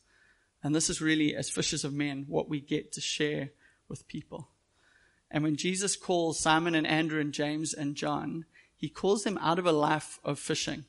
And 0.65 0.75
this 0.75 0.89
is 0.89 1.03
really, 1.03 1.37
as 1.37 1.51
fishers 1.51 1.85
of 1.85 1.93
men, 1.93 2.25
what 2.27 2.49
we 2.49 2.59
get 2.59 2.91
to 2.93 3.01
share 3.03 3.51
with 3.87 4.09
people. 4.09 4.49
And 5.31 5.45
when 5.45 5.57
Jesus 5.57 5.95
calls 5.95 6.41
Simon 6.41 6.75
and 6.75 6.87
Andrew 6.87 7.21
and 7.21 7.35
James 7.35 7.75
and 7.75 7.95
John, 7.95 8.47
he 8.75 8.89
calls 8.89 9.25
them 9.25 9.39
out 9.43 9.59
of 9.59 9.67
a 9.67 9.73
life 9.73 10.19
of 10.25 10.39
fishing, 10.39 10.87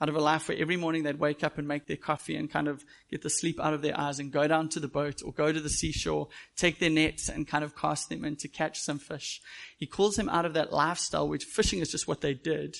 out 0.00 0.08
of 0.08 0.14
a 0.14 0.20
life 0.20 0.46
where 0.46 0.56
every 0.56 0.76
morning 0.76 1.02
they'd 1.02 1.18
wake 1.18 1.42
up 1.42 1.58
and 1.58 1.66
make 1.66 1.88
their 1.88 1.96
coffee 1.96 2.36
and 2.36 2.48
kind 2.48 2.68
of 2.68 2.84
get 3.10 3.22
the 3.22 3.30
sleep 3.30 3.58
out 3.58 3.74
of 3.74 3.82
their 3.82 3.98
eyes 3.98 4.20
and 4.20 4.30
go 4.30 4.46
down 4.46 4.68
to 4.68 4.78
the 4.78 4.86
boat 4.86 5.22
or 5.24 5.32
go 5.32 5.52
to 5.52 5.60
the 5.60 5.70
seashore, 5.70 6.28
take 6.56 6.78
their 6.78 6.88
nets 6.88 7.28
and 7.28 7.48
kind 7.48 7.64
of 7.64 7.74
cast 7.74 8.08
them 8.08 8.24
in 8.24 8.36
to 8.36 8.46
catch 8.46 8.78
some 8.78 9.00
fish. 9.00 9.42
He 9.76 9.86
calls 9.86 10.14
them 10.14 10.28
out 10.28 10.44
of 10.44 10.54
that 10.54 10.72
lifestyle, 10.72 11.28
which 11.28 11.44
fishing 11.44 11.80
is 11.80 11.90
just 11.90 12.06
what 12.06 12.20
they 12.20 12.34
did, 12.34 12.76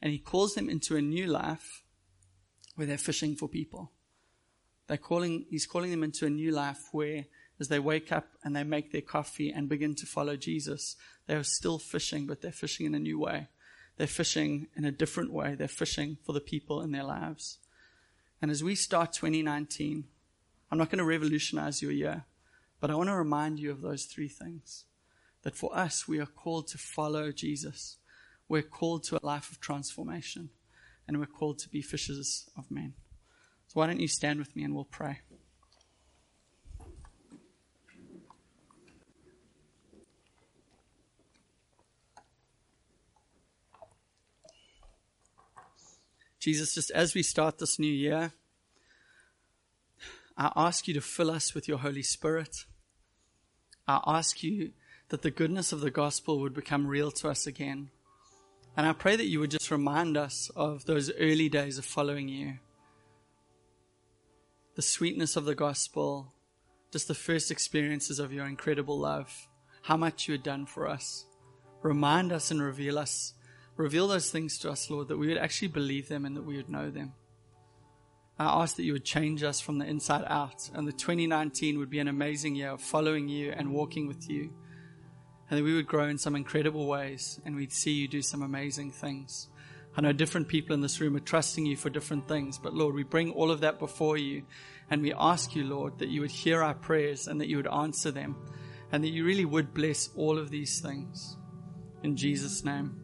and 0.00 0.10
he 0.10 0.18
calls 0.18 0.54
them 0.54 0.70
into 0.70 0.96
a 0.96 1.02
new 1.02 1.26
life 1.26 1.82
where 2.76 2.86
they're 2.86 2.96
fishing 2.96 3.36
for 3.36 3.46
people. 3.46 3.92
They're 4.86 4.96
calling, 4.96 5.46
he's 5.48 5.66
calling 5.66 5.90
them 5.90 6.04
into 6.04 6.26
a 6.26 6.30
new 6.30 6.50
life 6.50 6.88
where 6.92 7.26
as 7.60 7.68
they 7.68 7.78
wake 7.78 8.10
up 8.10 8.26
and 8.42 8.56
they 8.56 8.64
make 8.64 8.90
their 8.90 9.00
coffee 9.00 9.50
and 9.50 9.68
begin 9.68 9.94
to 9.94 10.06
follow 10.06 10.36
Jesus, 10.36 10.96
they 11.26 11.34
are 11.34 11.44
still 11.44 11.78
fishing, 11.78 12.26
but 12.26 12.40
they're 12.40 12.50
fishing 12.50 12.86
in 12.86 12.94
a 12.94 12.98
new 12.98 13.18
way. 13.18 13.48
They're 13.96 14.06
fishing 14.06 14.66
in 14.76 14.84
a 14.84 14.90
different 14.90 15.32
way. 15.32 15.54
They're 15.54 15.68
fishing 15.68 16.16
for 16.24 16.32
the 16.32 16.40
people 16.40 16.80
in 16.82 16.90
their 16.90 17.04
lives. 17.04 17.58
And 18.40 18.50
as 18.50 18.64
we 18.64 18.74
start 18.74 19.12
2019, 19.12 20.04
I'm 20.70 20.78
not 20.78 20.90
going 20.90 20.98
to 20.98 21.04
revolutionize 21.04 21.82
your 21.82 21.92
year, 21.92 22.24
but 22.80 22.90
I 22.90 22.94
want 22.94 23.10
to 23.10 23.16
remind 23.16 23.60
you 23.60 23.70
of 23.70 23.82
those 23.82 24.06
three 24.06 24.28
things. 24.28 24.84
That 25.42 25.54
for 25.54 25.76
us, 25.76 26.08
we 26.08 26.18
are 26.18 26.26
called 26.26 26.68
to 26.68 26.78
follow 26.78 27.30
Jesus. 27.30 27.98
We're 28.48 28.62
called 28.62 29.04
to 29.04 29.16
a 29.16 29.26
life 29.26 29.50
of 29.50 29.60
transformation, 29.60 30.50
and 31.06 31.18
we're 31.18 31.26
called 31.26 31.58
to 31.60 31.68
be 31.68 31.82
fishers 31.82 32.48
of 32.56 32.70
men. 32.70 32.94
So 33.72 33.80
why 33.80 33.86
don't 33.86 34.00
you 34.00 34.08
stand 34.08 34.38
with 34.38 34.54
me 34.54 34.64
and 34.64 34.74
we'll 34.74 34.84
pray. 34.84 35.20
Jesus, 46.38 46.74
just 46.74 46.90
as 46.90 47.14
we 47.14 47.22
start 47.22 47.56
this 47.56 47.78
new 47.78 47.90
year, 47.90 48.32
I 50.36 50.52
ask 50.54 50.86
you 50.86 50.92
to 50.92 51.00
fill 51.00 51.30
us 51.30 51.54
with 51.54 51.66
your 51.66 51.78
Holy 51.78 52.02
Spirit. 52.02 52.66
I 53.88 54.02
ask 54.06 54.42
you 54.42 54.72
that 55.08 55.22
the 55.22 55.30
goodness 55.30 55.72
of 55.72 55.80
the 55.80 55.90
gospel 55.90 56.40
would 56.40 56.52
become 56.52 56.86
real 56.86 57.10
to 57.12 57.30
us 57.30 57.46
again. 57.46 57.88
And 58.76 58.86
I 58.86 58.92
pray 58.92 59.16
that 59.16 59.28
you 59.28 59.40
would 59.40 59.50
just 59.50 59.70
remind 59.70 60.18
us 60.18 60.50
of 60.54 60.84
those 60.84 61.10
early 61.18 61.48
days 61.48 61.78
of 61.78 61.86
following 61.86 62.28
you 62.28 62.58
the 64.74 64.82
sweetness 64.82 65.36
of 65.36 65.44
the 65.44 65.54
gospel, 65.54 66.32
just 66.92 67.08
the 67.08 67.14
first 67.14 67.50
experiences 67.50 68.18
of 68.18 68.32
your 68.32 68.46
incredible 68.46 68.98
love, 68.98 69.48
how 69.82 69.96
much 69.96 70.26
you 70.26 70.32
had 70.32 70.42
done 70.42 70.64
for 70.64 70.88
us. 70.88 71.26
Remind 71.82 72.32
us 72.32 72.50
and 72.50 72.62
reveal 72.62 72.98
us, 72.98 73.34
reveal 73.76 74.08
those 74.08 74.30
things 74.30 74.58
to 74.58 74.70
us, 74.70 74.88
Lord, 74.88 75.08
that 75.08 75.18
we 75.18 75.28
would 75.28 75.36
actually 75.36 75.68
believe 75.68 76.08
them 76.08 76.24
and 76.24 76.36
that 76.36 76.44
we 76.44 76.56
would 76.56 76.70
know 76.70 76.90
them. 76.90 77.12
I 78.38 78.62
ask 78.62 78.76
that 78.76 78.84
you 78.84 78.94
would 78.94 79.04
change 79.04 79.42
us 79.42 79.60
from 79.60 79.78
the 79.78 79.86
inside 79.86 80.24
out 80.26 80.70
and 80.74 80.88
the 80.88 80.92
2019 80.92 81.78
would 81.78 81.90
be 81.90 81.98
an 81.98 82.08
amazing 82.08 82.54
year 82.54 82.70
of 82.70 82.80
following 82.80 83.28
you 83.28 83.52
and 83.52 83.72
walking 83.72 84.08
with 84.08 84.28
you. 84.30 84.52
And 85.50 85.58
that 85.58 85.64
we 85.64 85.74
would 85.74 85.86
grow 85.86 86.08
in 86.08 86.16
some 86.16 86.34
incredible 86.34 86.86
ways 86.86 87.38
and 87.44 87.54
we'd 87.54 87.72
see 87.72 87.92
you 87.92 88.08
do 88.08 88.22
some 88.22 88.40
amazing 88.40 88.90
things. 88.90 89.48
I 89.96 90.00
know 90.00 90.12
different 90.12 90.48
people 90.48 90.74
in 90.74 90.80
this 90.80 91.00
room 91.00 91.16
are 91.16 91.20
trusting 91.20 91.66
you 91.66 91.76
for 91.76 91.90
different 91.90 92.26
things, 92.26 92.58
but 92.58 92.74
Lord, 92.74 92.94
we 92.94 93.02
bring 93.02 93.30
all 93.32 93.50
of 93.50 93.60
that 93.60 93.78
before 93.78 94.16
you 94.16 94.42
and 94.90 95.02
we 95.02 95.12
ask 95.12 95.54
you, 95.54 95.64
Lord, 95.64 95.98
that 95.98 96.08
you 96.08 96.22
would 96.22 96.30
hear 96.30 96.62
our 96.62 96.74
prayers 96.74 97.28
and 97.28 97.40
that 97.40 97.48
you 97.48 97.56
would 97.58 97.66
answer 97.66 98.10
them 98.10 98.36
and 98.90 99.04
that 99.04 99.10
you 99.10 99.24
really 99.24 99.44
would 99.44 99.74
bless 99.74 100.08
all 100.16 100.38
of 100.38 100.50
these 100.50 100.80
things. 100.80 101.36
In 102.02 102.16
Jesus' 102.16 102.64
name, 102.64 102.96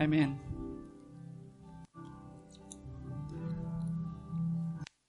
amen. 0.00 0.47